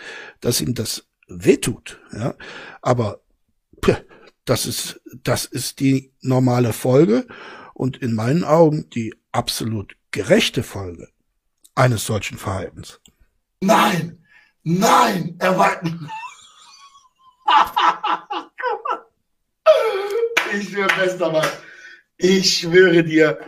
[0.41, 2.01] dass ihm das wehtut.
[2.13, 2.35] Ja,
[2.83, 3.23] aber
[3.83, 4.03] pff,
[4.45, 7.27] das ist, das ist die normale Folge
[7.73, 11.09] und in meinen Augen die absolut gerechte Folge
[11.77, 13.01] eines solchen Verhaltens.
[13.61, 14.25] Nein,
[14.65, 15.81] nein, er war.
[20.55, 21.47] ich schwöre, bester Mann.
[22.17, 23.39] Ich schwöre dir,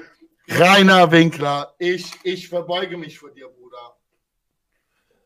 [0.48, 3.96] Rainer Winkler, ich, ich verbeuge mich vor dir, Bruder.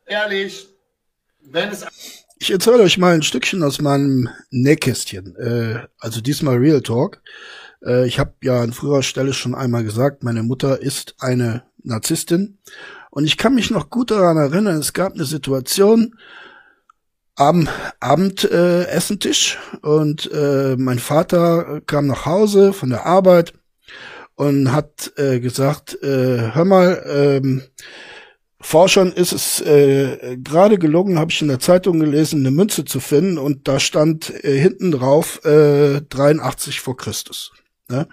[0.06, 0.68] Ehrlich,
[1.40, 1.86] wenn es.
[2.38, 5.34] Ich erzähle euch mal ein Stückchen aus meinem Nähkästchen.
[5.36, 7.20] Äh, also diesmal Real Talk.
[7.84, 12.58] Äh, ich habe ja an früherer Stelle schon einmal gesagt, meine Mutter ist eine Narzisstin.
[13.10, 16.16] Und ich kann mich noch gut daran erinnern, es gab eine Situation,
[17.38, 17.68] am
[18.00, 23.54] Abendessentisch äh, und äh, mein Vater kam nach Hause von der Arbeit
[24.34, 27.62] und hat äh, gesagt, äh, hör mal, ähm,
[28.60, 32.98] Forschern ist es äh, gerade gelungen, habe ich in der Zeitung gelesen, eine Münze zu
[32.98, 37.52] finden und da stand äh, hinten drauf äh, 83 vor Christus.
[37.88, 38.08] Ne?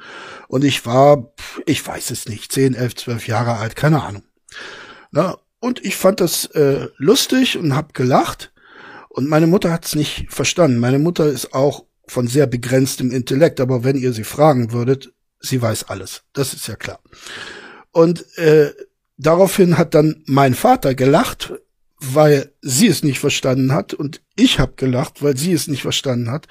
[0.47, 1.33] Und ich war,
[1.65, 4.23] ich weiß es nicht, 10, 11, 12 Jahre alt, keine Ahnung.
[5.11, 5.35] Ne?
[5.59, 8.51] Und ich fand das äh, lustig und hab gelacht.
[9.15, 10.77] Und meine Mutter hat es nicht verstanden.
[10.77, 15.61] Meine Mutter ist auch von sehr begrenztem Intellekt, aber wenn ihr sie fragen würdet, sie
[15.61, 16.23] weiß alles.
[16.33, 16.99] Das ist ja klar.
[17.91, 18.73] Und äh,
[19.15, 21.53] daraufhin hat dann mein Vater gelacht,
[21.97, 26.29] weil sie es nicht verstanden hat und ich habe gelacht, weil sie es nicht verstanden
[26.29, 26.49] hat.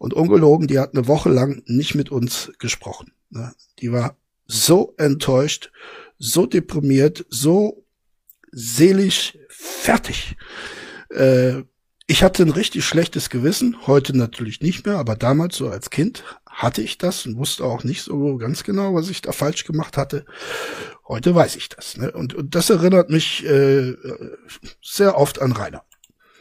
[0.00, 3.12] Und ungelogen, die hat eine Woche lang nicht mit uns gesprochen.
[3.28, 3.54] Ne?
[3.78, 4.16] Die war
[4.48, 5.70] so enttäuscht,
[6.18, 7.86] so deprimiert, so
[8.50, 10.34] seelisch fertig.
[11.10, 11.62] Äh,
[12.10, 16.24] ich hatte ein richtig schlechtes Gewissen, heute natürlich nicht mehr, aber damals so als Kind
[16.44, 19.96] hatte ich das und wusste auch nicht so ganz genau, was ich da falsch gemacht
[19.96, 20.24] hatte.
[21.06, 21.96] Heute weiß ich das.
[21.96, 22.10] Ne?
[22.10, 23.94] Und, und das erinnert mich äh,
[24.82, 25.84] sehr oft an Rainer.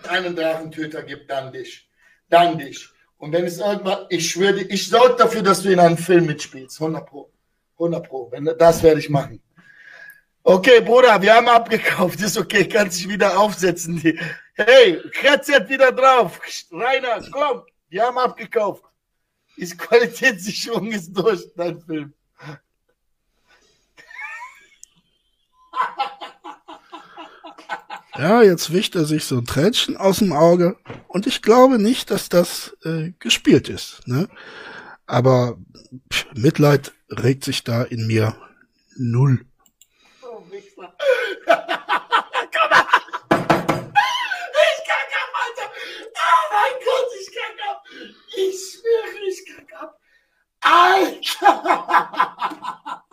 [0.07, 1.87] einen Drachentöter gibt, dann dich.
[2.29, 2.89] Dann dich.
[3.19, 6.25] Und wenn es irgendwann, ich schwöre dir, ich sorge dafür, dass du in einem Film
[6.25, 6.81] mitspielst.
[6.81, 7.31] 100 Pro.
[7.73, 8.31] 100 Pro.
[8.31, 9.39] Wenn, das werde ich machen.
[10.49, 12.19] Okay, Bruder, wir haben abgekauft.
[12.21, 14.01] Ist okay, kannst dich wieder aufsetzen.
[14.55, 16.41] Hey, KZ wieder drauf.
[16.71, 18.83] Rainer, komm, wir haben abgekauft.
[19.57, 22.13] Ist Qualitätssicherung ist durch, dein Film.
[28.17, 30.75] Ja, jetzt wischt er sich so ein Tränchen aus dem Auge.
[31.07, 34.05] Und ich glaube nicht, dass das äh, gespielt ist.
[34.07, 34.27] Ne?
[35.05, 35.57] Aber
[36.11, 38.35] pff, Mitleid regt sich da in mir
[38.97, 39.45] null.
[40.79, 40.93] Wichser.
[41.45, 42.85] Komm mal.
[44.65, 45.67] Ich kack ab, Alter.
[46.15, 47.79] Oh mein Gott, ich kack ab.
[48.35, 49.99] Ich schwöre, ich kack ab.
[50.61, 51.53] Alter.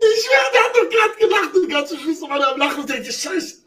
[0.00, 2.88] Ich schwöre, der hat doch gerade gelacht und ganz zum Schluss er am Lachen und
[2.88, 3.64] denkt, Scheiße.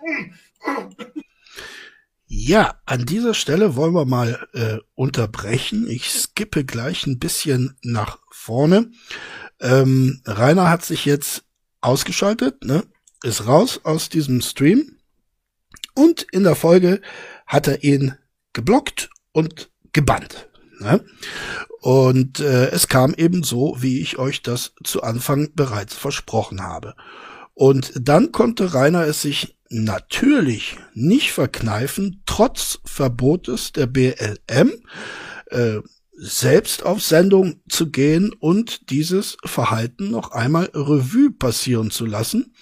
[2.34, 5.86] Ja, an dieser Stelle wollen wir mal äh, unterbrechen.
[5.89, 8.89] Ich skippe gleich ein bisschen nach vorne.
[9.59, 11.43] Ähm, Rainer hat sich jetzt
[11.82, 12.86] ausgeschaltet, ne?
[13.21, 14.95] ist raus aus diesem Stream
[15.93, 17.01] und in der Folge
[17.47, 18.15] hat er ihn
[18.53, 20.47] geblockt und gebannt.
[20.79, 21.03] Ne?
[21.82, 26.95] Und äh, es kam eben so, wie ich euch das zu Anfang bereits versprochen habe.
[27.53, 34.74] Und dann konnte Rainer es sich natürlich nicht verkneifen, trotz Verbotes der BLM,
[35.47, 35.80] äh,
[36.13, 42.53] selbst auf Sendung zu gehen und dieses Verhalten noch einmal Revue passieren zu lassen.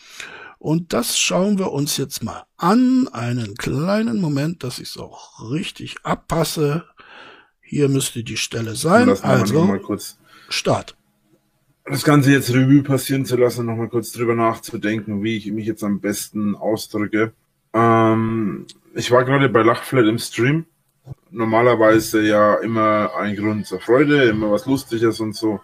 [0.59, 3.07] Und das schauen wir uns jetzt mal an.
[3.11, 6.85] Einen kleinen Moment, dass ich es auch richtig abpasse.
[7.61, 9.09] Hier müsste die Stelle sein.
[9.09, 10.17] Also, mal kurz
[10.49, 10.95] Start.
[11.89, 15.83] Das Ganze jetzt Revue passieren zu lassen, nochmal kurz drüber nachzudenken, wie ich mich jetzt
[15.83, 17.33] am besten ausdrücke.
[17.73, 20.65] Ähm, ich war gerade bei Lachflat im Stream.
[21.31, 25.59] Normalerweise ja immer ein Grund zur Freude, immer was Lustiges und so.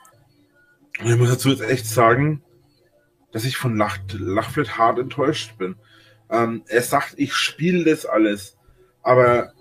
[0.99, 2.41] Und ich muss dazu jetzt echt sagen,
[3.31, 5.75] dass ich von Lach, Lachflat hart enttäuscht bin.
[6.29, 8.57] Ähm, er sagt, ich spiele das alles,
[9.03, 9.51] aber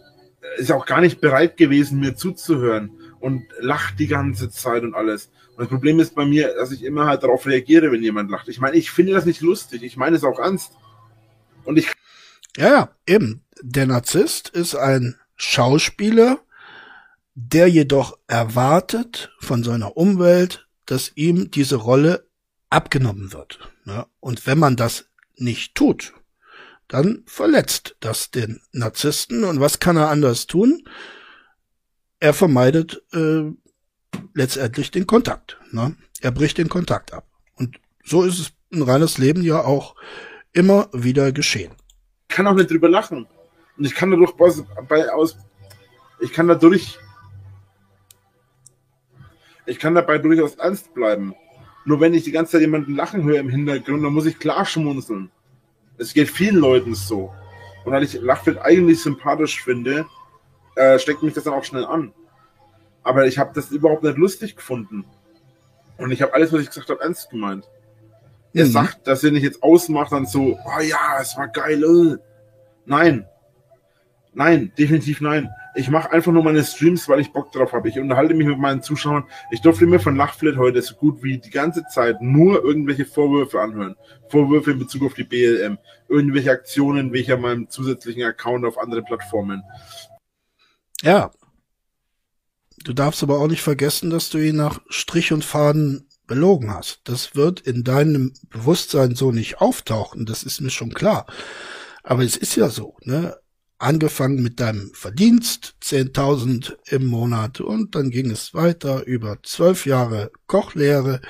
[0.41, 2.91] er ist auch gar nicht bereit gewesen, mir zuzuhören
[3.21, 5.31] und lacht die ganze Zeit und alles.
[5.57, 8.49] Und das Problem ist bei mir, dass ich immer halt darauf reagiere, wenn jemand lacht.
[8.49, 10.73] Ich meine, ich finde das nicht lustig, ich meine es auch ernst.
[11.65, 11.89] Und ich
[12.57, 13.45] Ja, ja, eben.
[13.63, 16.41] Der Narzisst ist ein Schauspieler,
[17.35, 22.27] der jedoch erwartet von seiner Umwelt, dass ihm diese Rolle
[22.71, 23.73] abgenommen wird.
[23.87, 26.15] Ja, und wenn man das nicht tut,
[26.89, 29.45] dann verletzt das den Narzissten.
[29.45, 30.83] Und was kann er anders tun?
[32.21, 33.51] Er vermeidet äh,
[34.35, 35.59] letztendlich den Kontakt.
[35.71, 35.97] Ne?
[36.21, 37.27] Er bricht den Kontakt ab.
[37.57, 39.95] Und so ist es ein reines Leben ja auch
[40.53, 41.73] immer wieder geschehen.
[42.29, 43.27] kann auch nicht drüber lachen.
[43.77, 45.37] Und ich kann dadurch bei aus.
[46.21, 46.99] Ich kann dadurch.
[49.67, 51.35] Ich kann dabei durchaus ernst bleiben.
[51.85, 54.65] Nur wenn ich die ganze Zeit jemanden lachen höre im Hintergrund, dann muss ich klar
[54.65, 55.31] schmunzeln.
[55.99, 57.33] Es geht vielen Leuten so.
[57.85, 60.07] Und weil ich Lachfeld eigentlich sympathisch finde,
[60.77, 62.12] äh, steckt mich das dann auch schnell an.
[63.05, 65.05] Aber ich habe das überhaupt nicht lustig gefunden.
[65.99, 67.69] Und ich habe alles, was ich gesagt habe, ernst gemeint.
[68.53, 68.71] Er Mhm.
[68.71, 71.83] sagt, dass er nicht jetzt ausmacht, dann so, oh ja, es war geil.
[71.85, 72.17] Äh.
[72.87, 73.27] Nein.
[74.33, 75.49] Nein, definitiv nein.
[75.77, 77.89] Ich mache einfach nur meine Streams, weil ich Bock drauf habe.
[77.89, 79.25] Ich unterhalte mich mit meinen Zuschauern.
[79.51, 83.61] Ich durfte mir von Lachflat heute so gut wie die ganze Zeit nur irgendwelche Vorwürfe
[83.61, 83.97] anhören.
[84.29, 85.79] Vorwürfe in Bezug auf die BLM.
[86.09, 89.63] Irgendwelche Aktionen, wie ich an meinem zusätzlichen Account auf andere Plattformen.
[91.03, 91.31] Ja.
[92.85, 97.01] Du darfst aber auch nicht vergessen, dass du ihn nach Strich und Faden belogen hast.
[97.05, 101.26] Das wird in deinem Bewusstsein so nicht auftauchen, das ist mir schon klar.
[102.03, 103.37] Aber es ist ja so, ne?
[103.78, 110.30] Angefangen mit deinem Verdienst, 10.000 im Monat und dann ging es weiter über zwölf Jahre
[110.47, 111.20] Kochlehre,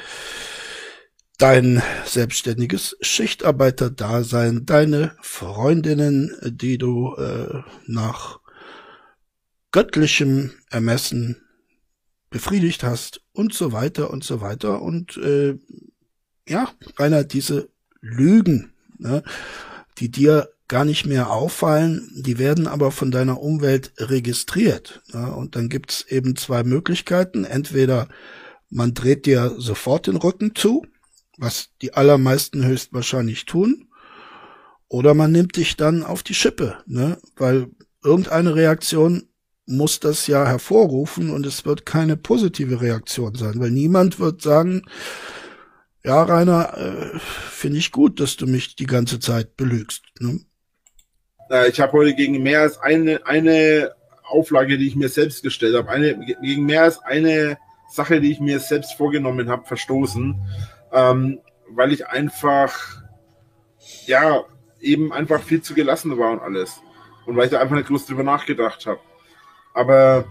[1.38, 8.40] dein selbstständiges Schichtarbeiterdasein, deine Freundinnen, die du äh, nach
[9.72, 11.43] göttlichem Ermessen
[12.34, 14.82] befriedigt hast und so weiter und so weiter.
[14.82, 15.56] Und äh,
[16.48, 16.68] ja,
[16.98, 17.68] Rainer, diese
[18.00, 19.22] Lügen, ne,
[19.98, 25.00] die dir gar nicht mehr auffallen, die werden aber von deiner Umwelt registriert.
[25.12, 25.32] Ne?
[25.32, 27.44] Und dann gibt's eben zwei Möglichkeiten.
[27.44, 28.08] Entweder
[28.68, 30.84] man dreht dir sofort den Rücken zu,
[31.38, 33.86] was die allermeisten höchstwahrscheinlich tun,
[34.88, 37.16] oder man nimmt dich dann auf die Schippe, ne?
[37.36, 37.68] weil
[38.02, 39.28] irgendeine Reaktion
[39.66, 44.82] muss das ja hervorrufen und es wird keine positive Reaktion sein, weil niemand wird sagen,
[46.04, 50.04] ja, Rainer, äh, finde ich gut, dass du mich die ganze Zeit belügst.
[50.20, 50.40] Ne?
[51.68, 53.92] Ich habe heute gegen mehr als eine, eine
[54.24, 57.58] Auflage, die ich mir selbst gestellt habe, eine, gegen mehr als eine
[57.90, 60.36] Sache, die ich mir selbst vorgenommen habe, verstoßen,
[60.92, 61.40] ähm,
[61.70, 63.02] weil ich einfach,
[64.06, 64.44] ja,
[64.80, 66.80] eben einfach viel zu gelassen war und alles.
[67.26, 69.00] Und weil ich da einfach nicht groß drüber nachgedacht habe.
[69.74, 70.24] Aber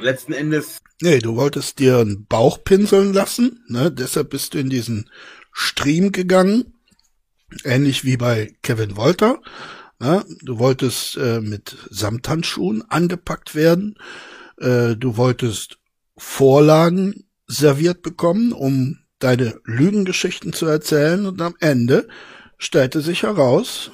[0.00, 3.90] letzten Endes, Nee, du wolltest dir einen Bauch pinseln lassen, ne?
[3.90, 5.10] deshalb bist du in diesen
[5.50, 6.74] Stream gegangen,
[7.64, 9.40] ähnlich wie bei Kevin Wolter.
[9.98, 10.24] Ne?
[10.42, 13.98] Du wolltest äh, mit Samthandschuhen angepackt werden,
[14.58, 15.78] äh, du wolltest
[16.16, 22.06] Vorlagen serviert bekommen, um deine Lügengeschichten zu erzählen und am Ende
[22.58, 23.90] stellte sich heraus,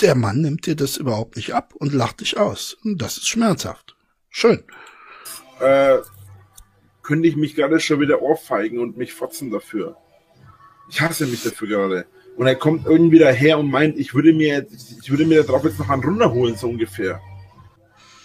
[0.00, 2.74] der Mann nimmt dir das überhaupt nicht ab und lacht dich aus.
[2.84, 3.96] Und das ist schmerzhaft.
[4.30, 4.64] Schön.
[5.60, 5.98] äh,
[7.02, 9.96] könnte ich mich gerade schon wieder ohrfeigen und mich fotzen dafür.
[10.88, 12.06] Ich hasse mich dafür gerade.
[12.36, 14.66] Und er kommt irgendwie daher und meint, ich würde mir,
[15.00, 17.20] ich würde mir darauf jetzt noch einen runterholen, so ungefähr.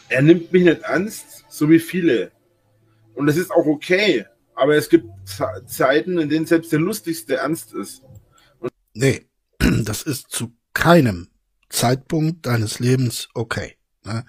[0.08, 2.32] Er nimmt mich nicht ernst, so wie viele.
[3.14, 4.26] Und das ist auch okay.
[4.56, 8.02] Aber es gibt Ze- Zeiten, in denen selbst der lustigste ernst ist.
[8.94, 9.28] Nee,
[9.60, 11.28] das ist zu keinem
[11.70, 13.78] Zeitpunkt deines Lebens okay.
[14.04, 14.26] ne?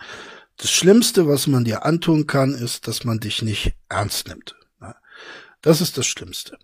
[0.56, 4.56] Das Schlimmste, was man dir antun kann, ist, dass man dich nicht ernst nimmt.
[4.80, 4.94] ne?
[5.62, 6.58] Das ist das Schlimmste.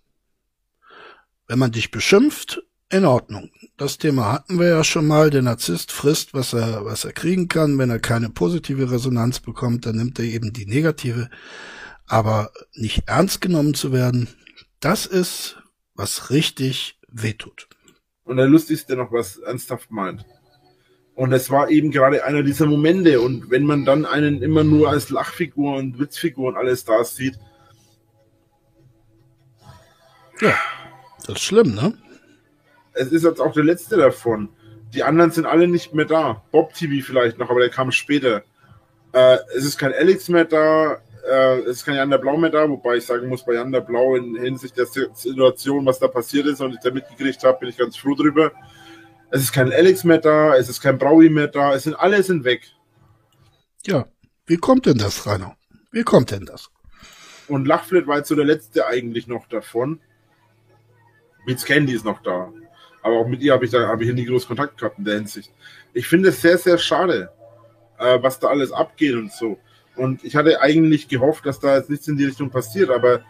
[1.47, 3.51] Wenn man dich beschimpft, in Ordnung.
[3.75, 5.29] Das Thema hatten wir ja schon mal.
[5.29, 7.77] Der Narzisst frisst, was er, was er kriegen kann.
[7.77, 11.29] Wenn er keine positive Resonanz bekommt, dann nimmt er eben die negative.
[12.05, 14.29] Aber nicht ernst genommen zu werden,
[14.79, 15.57] das ist,
[15.95, 17.67] was richtig wehtut.
[18.23, 20.25] und der lustigste noch was ernsthaft meint.
[21.17, 23.19] Und es war eben gerade einer dieser Momente.
[23.19, 27.39] Und wenn man dann einen immer nur als Lachfigur und Witzfigur und alles da sieht.
[30.39, 30.53] Ja,
[31.25, 31.97] das ist schlimm, ne?
[32.93, 34.49] Es ist jetzt auch der letzte davon.
[34.93, 36.43] Die anderen sind alle nicht mehr da.
[36.51, 38.43] Bob TV vielleicht noch, aber der kam später.
[39.11, 40.97] Äh, es ist kein Alex mehr da.
[41.27, 43.71] Äh, es ist kein Jan der Blau mehr da, wobei ich sagen muss, bei Jan
[43.71, 47.57] der Blau in Hinsicht der Situation, was da passiert ist und ich da mitgekriegt habe,
[47.57, 48.51] bin ich ganz froh drüber.
[49.29, 52.23] Es ist kein Alex mehr da, es ist kein Braui mehr da, es sind alle
[52.23, 52.61] sind weg.
[53.85, 54.05] Ja,
[54.45, 55.57] wie kommt denn das, Rainer?
[55.91, 56.69] Wie kommt denn das?
[57.47, 59.99] Und Lachflit war jetzt so der letzte eigentlich noch davon.
[61.45, 62.51] Beats Candy ist noch da.
[63.01, 65.15] Aber auch mit ihr habe ich da habe ich nie groß Kontakt gehabt in der
[65.15, 65.51] Hinsicht.
[65.93, 67.31] Ich finde es sehr, sehr schade,
[67.99, 69.57] äh, was da alles abgeht und so.
[69.95, 73.21] Und ich hatte eigentlich gehofft, dass da jetzt nichts in die Richtung passiert, aber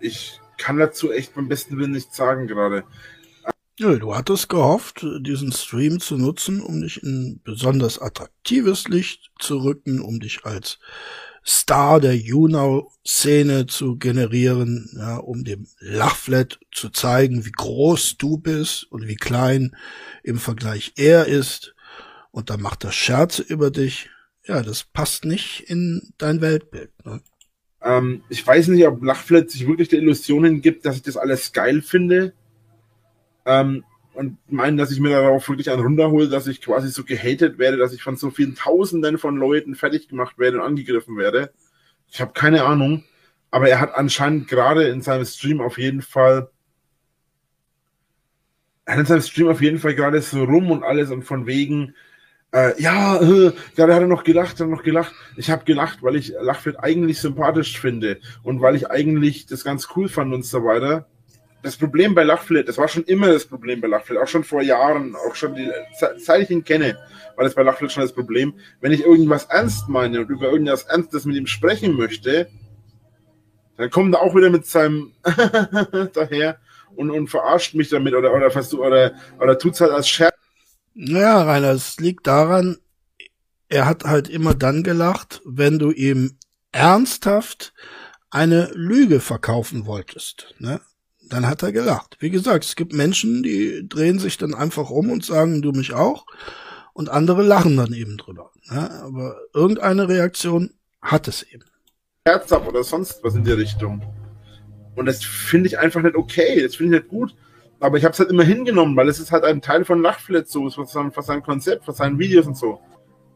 [0.00, 2.84] ich kann dazu echt beim besten Willen nichts sagen gerade.
[3.78, 9.58] Nö, du hattest gehofft, diesen Stream zu nutzen, um dich in besonders attraktives Licht zu
[9.58, 10.78] rücken, um dich als
[11.46, 18.90] Star der YouNow-Szene zu generieren, ja, um dem Lachflat zu zeigen, wie groß du bist
[18.90, 19.76] und wie klein
[20.22, 21.74] im Vergleich er ist.
[22.30, 24.08] Und dann macht er Scherze über dich.
[24.46, 26.90] Ja, das passt nicht in dein Weltbild.
[27.04, 27.20] Ne?
[27.84, 31.52] Ähm, ich weiß nicht, ob Lachflat sich wirklich der Illusion hingibt, dass ich das alles
[31.52, 32.32] geil finde.
[33.44, 37.58] Ähm, und meinen, dass ich mir darauf wirklich einen runterhole, dass ich quasi so gehatet
[37.58, 41.52] werde, dass ich von so vielen Tausenden von Leuten fertig gemacht werde und angegriffen werde.
[42.10, 43.04] Ich habe keine Ahnung.
[43.50, 46.50] Aber er hat anscheinend gerade in seinem Stream auf jeden Fall
[48.84, 51.46] er hat in seinem Stream auf jeden Fall gerade so rum und alles und von
[51.46, 51.94] wegen,
[52.54, 55.12] äh, ja, äh, gerade hat er noch gelacht, hat er noch gelacht.
[55.36, 59.88] Ich habe gelacht, weil ich Lachfeld eigentlich sympathisch finde und weil ich eigentlich das ganz
[59.96, 61.06] cool fand und so weiter.
[61.62, 64.62] Das Problem bei Lachfeld, das war schon immer das Problem bei Lachfeld, auch schon vor
[64.62, 66.96] Jahren, auch schon die, seit ich ihn kenne,
[67.34, 68.54] war das bei Lachfeld schon das Problem.
[68.80, 72.48] Wenn ich irgendwas ernst meine und über irgendwas Ernstes mit ihm sprechen möchte,
[73.76, 75.12] dann kommt er auch wieder mit seinem
[76.12, 76.58] daher
[76.94, 80.33] und, und verarscht mich damit oder, oder, oder, oder, oder tut's halt als Scherz
[80.94, 82.78] naja, Rainer, es liegt daran,
[83.68, 86.36] er hat halt immer dann gelacht, wenn du ihm
[86.72, 87.72] ernsthaft
[88.30, 90.54] eine Lüge verkaufen wolltest.
[90.58, 90.80] Ne?
[91.28, 92.16] Dann hat er gelacht.
[92.20, 95.92] Wie gesagt, es gibt Menschen, die drehen sich dann einfach um und sagen, du mich
[95.92, 96.26] auch.
[96.92, 98.50] Und andere lachen dann eben drüber.
[98.70, 98.90] Ne?
[99.02, 100.70] Aber irgendeine Reaktion
[101.02, 101.64] hat es eben.
[102.26, 104.02] Herz ab oder sonst was in die Richtung.
[104.94, 106.62] Und das finde ich einfach nicht okay.
[106.62, 107.34] Das finde ich nicht gut.
[107.80, 110.48] Aber ich habe es halt immer hingenommen, weil es ist halt ein Teil von Lachflat
[110.48, 112.80] so, von, von seinem Konzept, von seinen Videos und so.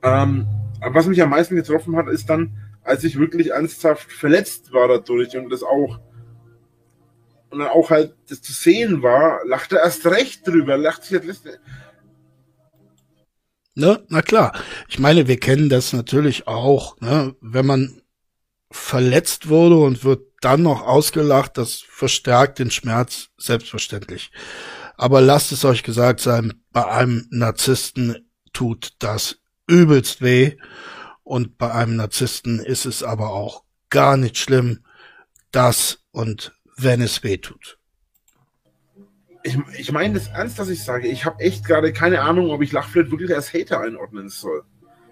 [0.02, 0.46] Ähm,
[0.80, 4.88] aber was mich am meisten getroffen hat, ist dann, als ich wirklich ernsthaft verletzt war
[4.88, 6.00] dadurch und das auch
[7.50, 11.18] und dann auch halt das zu sehen war, lachte er erst recht drüber, lacht sich
[11.18, 11.60] halt
[13.74, 14.52] Ne, na klar.
[14.88, 18.02] Ich meine, wir kennen das natürlich auch, ne, wenn man
[18.70, 24.30] verletzt wurde und wird dann noch ausgelacht, das verstärkt den Schmerz selbstverständlich.
[24.96, 30.56] Aber lasst es euch gesagt sein, bei einem Narzissten tut das übelst weh
[31.22, 34.84] und bei einem Narzissten ist es aber auch gar nicht schlimm,
[35.50, 37.78] das und wenn es weh tut.
[39.42, 41.08] Ich, ich meine das ernst, dass ich sage.
[41.08, 44.64] Ich habe echt gerade keine Ahnung, ob ich Lachflat wirklich als Hater einordnen soll.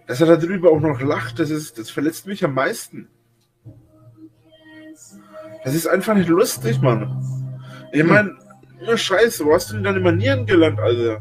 [0.06, 3.08] Dass er darüber auch noch lacht, das, ist, das verletzt mich am meisten.
[5.66, 7.10] Das ist einfach nicht lustig, Mann.
[7.92, 8.36] Ich meine,
[8.84, 11.20] nur Scheiße, wo hast du denn deine Manieren gelernt, Alter?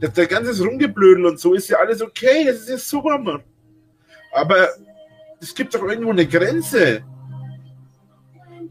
[0.00, 3.44] Das, der ganze Rumgeblödel und so ist ja alles okay, das ist ja super, Mann.
[4.32, 4.70] Aber
[5.40, 7.04] es gibt doch irgendwo eine Grenze.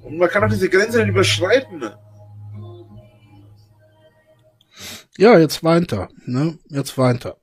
[0.02, 1.82] Und man kann auch diese Grenze nicht überschreiten.
[5.18, 6.60] Ja, jetzt weint er, ne?
[6.68, 7.38] Jetzt weint er.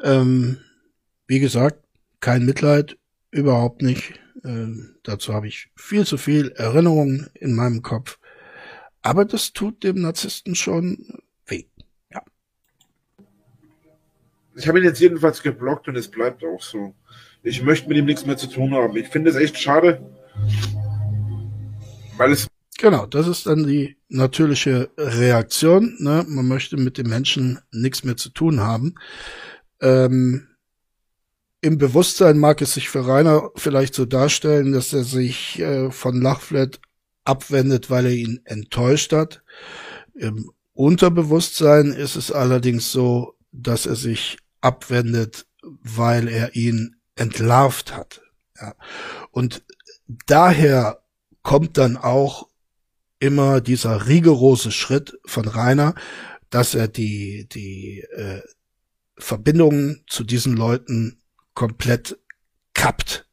[0.00, 0.58] Ähm,
[1.26, 1.82] wie gesagt,
[2.20, 2.96] kein Mitleid,
[3.32, 4.20] überhaupt nicht.
[4.44, 8.18] Ähm, dazu habe ich viel zu viel Erinnerungen in meinem Kopf.
[9.02, 11.64] Aber das tut dem Narzissten schon weh.
[12.12, 12.22] Ja.
[14.56, 16.94] Ich habe ihn jetzt jedenfalls geblockt und es bleibt auch so.
[17.42, 18.96] Ich möchte mit ihm nichts mehr zu tun haben.
[18.96, 20.02] Ich finde es echt schade,
[22.16, 22.48] weil es
[22.80, 25.96] Genau, das ist dann die natürliche Reaktion.
[25.98, 26.24] Ne?
[26.28, 28.94] Man möchte mit dem Menschen nichts mehr zu tun haben.
[29.80, 30.46] Ähm,
[31.60, 36.20] im Bewusstsein mag es sich für Rainer vielleicht so darstellen, dass er sich äh, von
[36.20, 36.80] Lachflat
[37.24, 39.42] abwendet, weil er ihn enttäuscht hat.
[40.14, 48.22] Im Unterbewusstsein ist es allerdings so, dass er sich abwendet, weil er ihn entlarvt hat.
[48.60, 48.74] Ja.
[49.32, 49.64] Und
[50.26, 51.02] daher
[51.42, 52.48] kommt dann auch
[53.18, 55.94] immer dieser rigorose Schritt von Rainer,
[56.50, 58.42] dass er die, die äh,
[59.18, 61.17] Verbindungen zu diesen Leuten
[61.58, 62.16] komplett
[62.72, 63.26] kappt.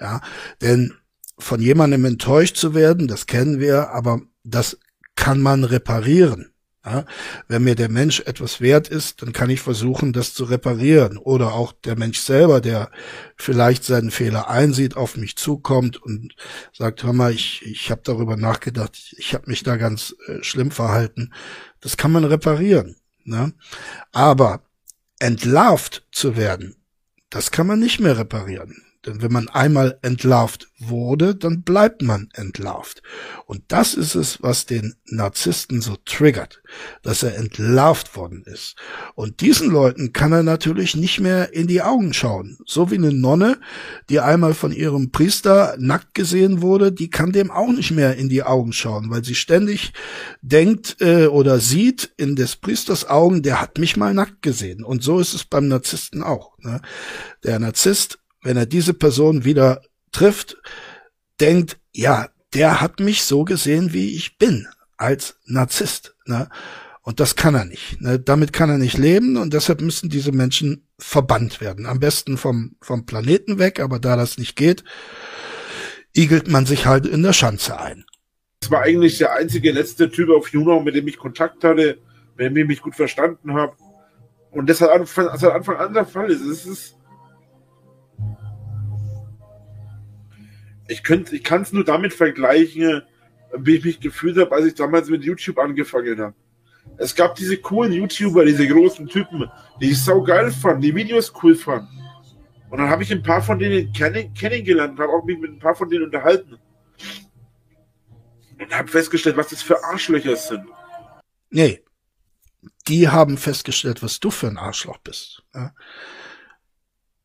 [0.00, 0.20] Ja,
[0.60, 0.94] denn
[1.38, 4.78] von jemandem enttäuscht zu werden, das kennen wir, aber das
[5.14, 6.52] kann man reparieren.
[6.84, 7.04] Ja,
[7.46, 11.18] wenn mir der Mensch etwas wert ist, dann kann ich versuchen, das zu reparieren.
[11.18, 12.90] Oder auch der Mensch selber, der
[13.36, 16.34] vielleicht seinen Fehler einsieht, auf mich zukommt und
[16.72, 20.42] sagt, hör mal, ich, ich habe darüber nachgedacht, ich, ich habe mich da ganz äh,
[20.42, 21.32] schlimm verhalten.
[21.80, 22.96] Das kann man reparieren.
[23.22, 23.52] Ne?
[24.10, 24.62] Aber
[25.20, 26.74] entlarvt zu werden,
[27.30, 28.87] das kann man nicht mehr reparieren.
[29.06, 33.00] Denn wenn man einmal entlarvt wurde, dann bleibt man entlarvt.
[33.46, 36.62] Und das ist es, was den Narzissten so triggert,
[37.02, 38.74] dass er entlarvt worden ist.
[39.14, 42.58] Und diesen Leuten kann er natürlich nicht mehr in die Augen schauen.
[42.66, 43.58] So wie eine Nonne,
[44.10, 48.28] die einmal von ihrem Priester nackt gesehen wurde, die kann dem auch nicht mehr in
[48.28, 49.92] die Augen schauen, weil sie ständig
[50.42, 54.82] denkt äh, oder sieht in des Priesters Augen, der hat mich mal nackt gesehen.
[54.82, 56.58] Und so ist es beim Narzissten auch.
[56.58, 56.80] Ne?
[57.44, 59.82] Der Narzisst wenn er diese Person wieder
[60.12, 60.56] trifft,
[61.40, 64.66] denkt, ja, der hat mich so gesehen, wie ich bin,
[64.96, 66.16] als Narzisst.
[66.26, 66.48] Ne?
[67.02, 68.00] Und das kann er nicht.
[68.00, 68.18] Ne?
[68.18, 71.86] Damit kann er nicht leben und deshalb müssen diese Menschen verbannt werden.
[71.86, 74.84] Am besten vom, vom Planeten weg, aber da das nicht geht,
[76.14, 78.04] igelt man sich halt in der Schanze ein.
[78.60, 81.98] Das war eigentlich der einzige letzte Typ auf Juno, mit dem ich Kontakt hatte,
[82.36, 83.74] mit dem ich mich gut verstanden habe.
[84.50, 86.42] Und das hat Anfang, also Anfang an der Fall ist.
[86.42, 86.97] Es ist
[90.88, 93.02] ich könnte, ich kann es nur damit vergleichen,
[93.56, 96.34] wie ich mich gefühlt habe, als ich damals mit YouTube angefangen habe.
[96.96, 99.48] Es gab diese coolen YouTuber, diese großen Typen,
[99.80, 101.88] die ich sau geil fand, die Videos cool fand.
[102.70, 105.58] Und dann habe ich ein paar von denen kenn kennengelernt habe auch mich mit ein
[105.58, 106.58] paar von denen unterhalten.
[108.58, 110.64] Und habe festgestellt, was das für Arschlöcher sind.
[111.50, 111.82] Nee.
[112.88, 115.42] Die haben festgestellt, was du für ein Arschloch bist.
[115.54, 115.72] Ja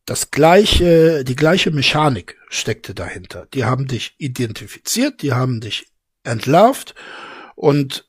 [0.05, 3.47] das gleiche, die gleiche Mechanik steckte dahinter.
[3.53, 5.87] Die haben dich identifiziert, die haben dich
[6.23, 6.93] entlarvt
[7.55, 8.05] und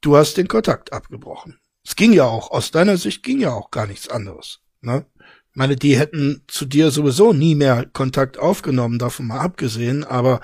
[0.00, 1.58] du hast den Kontakt abgebrochen.
[1.84, 4.60] Es ging ja auch, aus deiner Sicht ging ja auch gar nichts anderes.
[4.80, 5.06] Ne?
[5.50, 10.40] Ich meine, die hätten zu dir sowieso nie mehr Kontakt aufgenommen, davon mal abgesehen, aber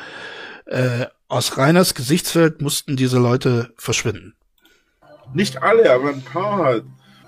[0.66, 4.34] äh, aus Reiners Gesichtsfeld mussten diese Leute verschwinden.
[5.34, 6.84] Nicht alle, aber ein paar halt.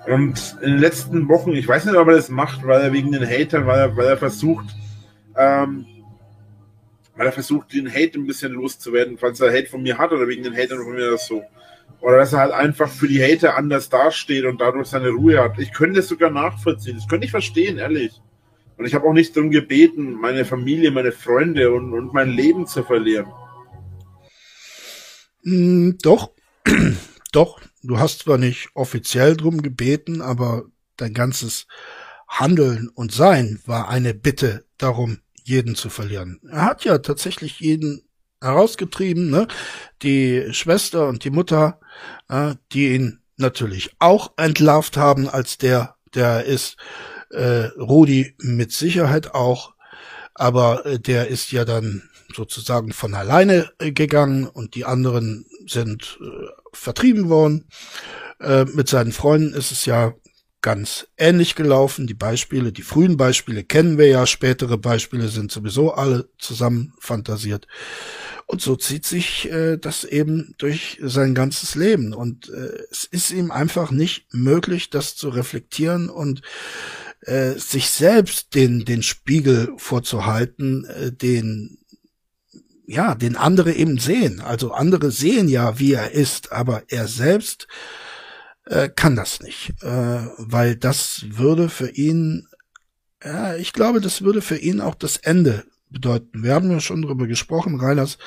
[0.06, 3.12] Und in den letzten Wochen, ich weiß nicht, ob er das macht, weil er wegen
[3.12, 4.66] den Hatern, weil er, weil er versucht,
[5.36, 5.86] ähm,
[7.16, 10.26] weil er versucht, den Hate ein bisschen loszuwerden, falls er Hate von mir hat oder
[10.26, 11.42] wegen den Hatern von mir das so.
[12.00, 15.58] Oder dass er halt einfach für die Hater anders dasteht und dadurch seine Ruhe hat.
[15.58, 16.96] Ich könnte es sogar nachvollziehen.
[16.96, 18.20] Das könnte ich verstehen, ehrlich.
[18.78, 22.66] Und ich habe auch nicht darum gebeten, meine Familie, meine Freunde und, und mein Leben
[22.66, 23.26] zu verlieren.
[25.42, 26.30] Mm, doch,
[27.32, 30.64] doch, du hast zwar nicht offiziell drum gebeten, aber
[30.96, 31.66] dein ganzes
[32.28, 36.40] Handeln und Sein war eine Bitte darum, jeden zu verlieren.
[36.48, 38.02] Er hat ja tatsächlich jeden
[38.40, 39.48] herausgetrieben, ne?
[40.02, 41.80] Die Schwester und die Mutter,
[42.28, 46.76] äh, die ihn natürlich auch entlarvt haben als der, der ist.
[47.30, 49.74] Äh, Rudi mit Sicherheit auch,
[50.34, 56.18] aber äh, der ist ja dann sozusagen von alleine äh, gegangen und die anderen sind
[56.20, 57.68] äh, vertrieben worden.
[58.40, 60.14] Äh, mit seinen Freunden ist es ja
[60.62, 62.06] ganz ähnlich gelaufen.
[62.06, 67.66] Die Beispiele, die frühen Beispiele kennen wir ja, spätere Beispiele sind sowieso alle zusammen fantasiert.
[68.46, 72.12] Und so zieht sich äh, das eben durch sein ganzes Leben.
[72.12, 76.42] Und äh, es ist ihm einfach nicht möglich, das zu reflektieren und
[77.22, 81.78] äh, sich selbst den, den Spiegel vorzuhalten, äh, den
[82.90, 84.40] ja, den andere eben sehen.
[84.40, 87.68] Also andere sehen ja, wie er ist, aber er selbst
[88.66, 92.48] äh, kann das nicht, äh, weil das würde für ihn,
[93.24, 96.42] ja, ich glaube, das würde für ihn auch das Ende bedeuten.
[96.42, 98.18] Wir haben ja schon darüber gesprochen, Reiners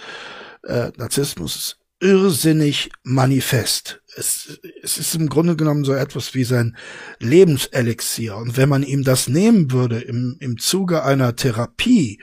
[0.64, 4.02] äh, Narzissmus ist irrsinnig manifest.
[4.16, 6.78] Es, es ist im Grunde genommen so etwas wie sein
[7.20, 8.38] Lebenselixier.
[8.38, 12.20] Und wenn man ihm das nehmen würde im, im Zuge einer Therapie,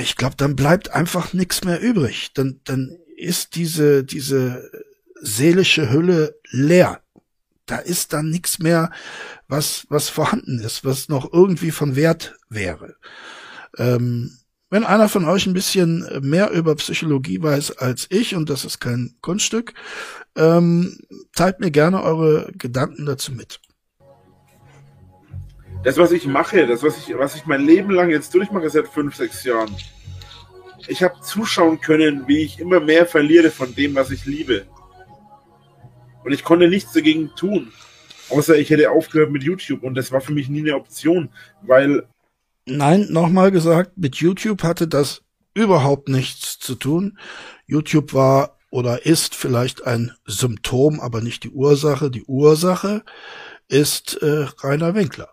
[0.00, 2.32] ich glaube, dann bleibt einfach nichts mehr übrig.
[2.34, 4.70] Dann, dann ist diese, diese
[5.20, 7.00] seelische Hülle leer.
[7.66, 8.90] Da ist dann nichts mehr,
[9.48, 12.96] was, was vorhanden ist, was noch irgendwie von Wert wäre.
[13.78, 14.36] Ähm,
[14.70, 18.80] wenn einer von euch ein bisschen mehr über Psychologie weiß als ich, und das ist
[18.80, 19.74] kein Kunststück,
[20.36, 20.98] ähm,
[21.34, 23.60] teilt mir gerne eure Gedanken dazu mit
[25.82, 28.88] das, was ich mache, das, was ich, was ich mein Leben lang jetzt durchmache, seit
[28.88, 29.74] fünf, sechs Jahren,
[30.88, 34.66] ich habe zuschauen können, wie ich immer mehr verliere von dem, was ich liebe.
[36.24, 37.72] Und ich konnte nichts dagegen tun.
[38.28, 41.30] Außer ich hätte aufgehört mit YouTube und das war für mich nie eine Option,
[41.62, 42.06] weil.
[42.66, 45.22] Nein, nochmal gesagt, mit YouTube hatte das
[45.54, 47.18] überhaupt nichts zu tun.
[47.66, 52.10] YouTube war oder ist vielleicht ein Symptom, aber nicht die Ursache.
[52.10, 53.02] Die Ursache
[53.68, 55.30] ist äh, Rainer Winkler.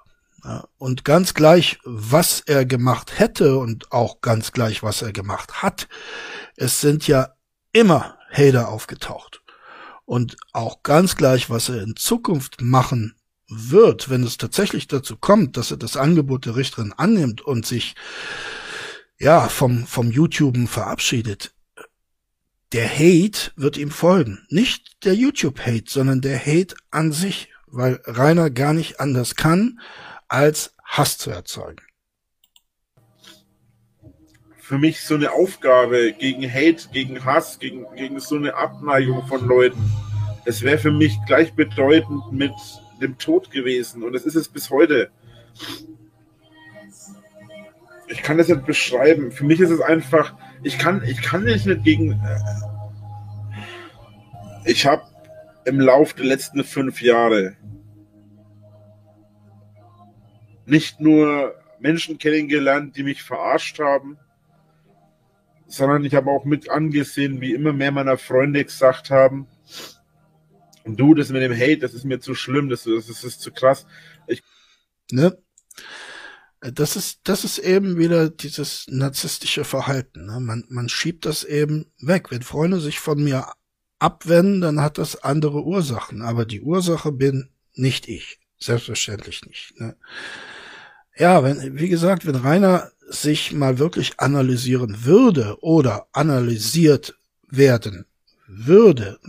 [0.77, 5.87] Und ganz gleich, was er gemacht hätte und auch ganz gleich, was er gemacht hat,
[6.55, 7.33] es sind ja
[7.71, 9.41] immer Hater aufgetaucht.
[10.05, 13.15] Und auch ganz gleich, was er in Zukunft machen
[13.49, 17.95] wird, wenn es tatsächlich dazu kommt, dass er das Angebot der Richterin annimmt und sich
[19.19, 21.53] ja vom vom YouTuben verabschiedet,
[22.73, 24.45] der Hate wird ihm folgen.
[24.49, 29.79] Nicht der YouTube-Hate, sondern der Hate an sich, weil Rainer gar nicht anders kann,
[30.27, 31.83] als Hass zu erzeugen.
[34.59, 39.47] Für mich so eine Aufgabe gegen Hate, gegen Hass, gegen, gegen so eine Abneigung von
[39.47, 39.91] Leuten.
[40.45, 42.53] Es wäre für mich gleichbedeutend mit
[43.01, 45.09] dem Tod gewesen und es ist es bis heute.
[48.09, 49.31] Ich kann das nicht beschreiben.
[49.31, 52.11] Für mich ist es einfach, ich kann, ich kann nicht gegen.
[52.11, 52.39] Äh,
[54.65, 55.03] ich habe
[55.65, 57.55] im Lauf der letzten fünf Jahre
[60.67, 64.17] nicht nur Menschen kennengelernt, die mich verarscht haben,
[65.67, 69.47] sondern ich habe auch mit angesehen, wie immer mehr meiner Freunde gesagt haben,
[70.85, 73.51] du, das mit dem Hate, das ist mir zu schlimm, das, das, das ist zu
[73.51, 73.85] krass.
[74.27, 74.43] Ich
[75.11, 75.37] ne?
[76.59, 80.25] Das ist, das ist eben wieder dieses narzisstische Verhalten.
[80.25, 80.39] Ne?
[80.39, 82.31] Man, man schiebt das eben weg.
[82.31, 83.45] Wenn Freunde sich von mir
[83.99, 86.23] abwenden, dann hat das andere Ursachen.
[86.23, 88.39] Aber die Ursache bin nicht ich.
[88.59, 89.79] Selbstverständlich nicht.
[89.79, 89.95] Ne?
[91.17, 97.17] Ja, wenn, wie gesagt, wenn Rainer sich mal wirklich analysieren würde oder analysiert
[97.49, 98.05] werden
[98.47, 99.19] würde,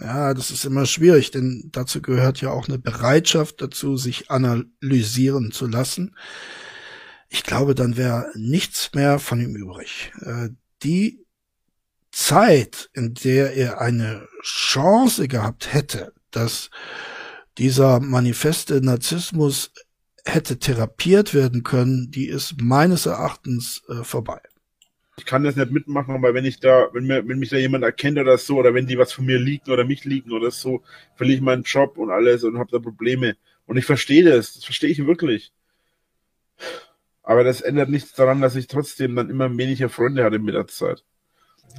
[0.00, 5.50] ja, das ist immer schwierig, denn dazu gehört ja auch eine Bereitschaft dazu, sich analysieren
[5.50, 6.16] zu lassen.
[7.28, 10.12] Ich glaube, dann wäre nichts mehr von ihm übrig.
[10.20, 10.50] Äh,
[10.82, 11.24] die
[12.12, 16.70] Zeit, in der er eine Chance gehabt hätte, dass
[17.58, 19.72] dieser manifeste Narzissmus
[20.24, 24.40] hätte therapiert werden können, die ist meines Erachtens äh, vorbei.
[25.16, 27.84] Ich kann das nicht mitmachen, aber wenn ich da, wenn mir, wenn mich da jemand
[27.84, 30.82] erkennt oder so, oder wenn die was von mir liegen oder mich liegen oder so,
[31.14, 33.36] verliere ich meinen Job und alles und habe da Probleme.
[33.66, 35.52] Und ich verstehe das, das verstehe ich wirklich.
[37.22, 40.66] Aber das ändert nichts daran, dass ich trotzdem dann immer weniger Freunde hatte mit der
[40.66, 41.04] Zeit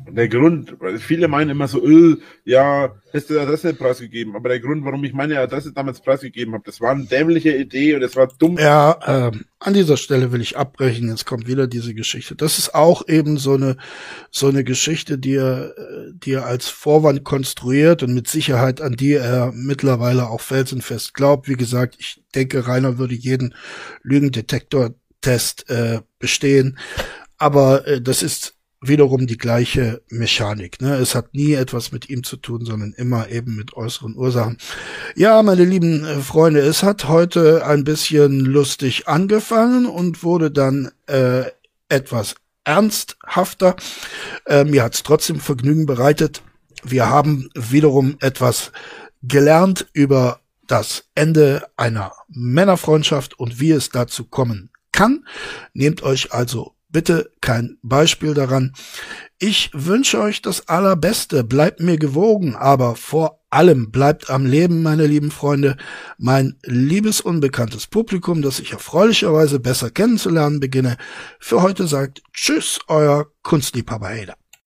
[0.07, 4.35] der Grund, weil viele meinen immer so, öh, ja, hast du Adresse nicht preisgegeben.
[4.35, 7.95] Aber der Grund, warum ich meine Adresse damals preisgegeben habe, das war eine dämliche Idee
[7.95, 8.57] und das war dumm.
[8.57, 11.09] Ja, ähm, an dieser Stelle will ich abbrechen.
[11.09, 12.35] Jetzt kommt wieder diese Geschichte.
[12.35, 13.77] Das ist auch eben so eine,
[14.29, 15.73] so eine Geschichte, die er,
[16.13, 21.49] die er als Vorwand konstruiert und mit Sicherheit an die er mittlerweile auch felsenfest glaubt.
[21.49, 23.55] Wie gesagt, ich denke, Rainer würde jeden
[24.03, 26.77] Lügendetektor-Test äh, bestehen.
[27.37, 28.54] Aber äh, das ist
[28.87, 30.81] wiederum die gleiche Mechanik.
[30.81, 30.95] Ne?
[30.95, 34.57] Es hat nie etwas mit ihm zu tun, sondern immer eben mit äußeren Ursachen.
[35.15, 40.91] Ja, meine lieben äh, Freunde, es hat heute ein bisschen lustig angefangen und wurde dann
[41.07, 41.45] äh,
[41.89, 43.75] etwas ernsthafter.
[44.45, 46.41] Äh, mir hat es trotzdem Vergnügen bereitet.
[46.83, 48.71] Wir haben wiederum etwas
[49.23, 55.25] gelernt über das Ende einer Männerfreundschaft und wie es dazu kommen kann.
[55.73, 58.71] Nehmt euch also bitte kein Beispiel daran.
[59.37, 65.05] Ich wünsche euch das Allerbeste, bleibt mir gewogen, aber vor allem bleibt am Leben, meine
[65.05, 65.75] lieben Freunde.
[66.17, 70.95] Mein liebes unbekanntes Publikum, das ich erfreulicherweise besser kennenzulernen beginne,
[71.37, 74.35] für heute sagt Tschüss, euer Kunstliebhaber Hader.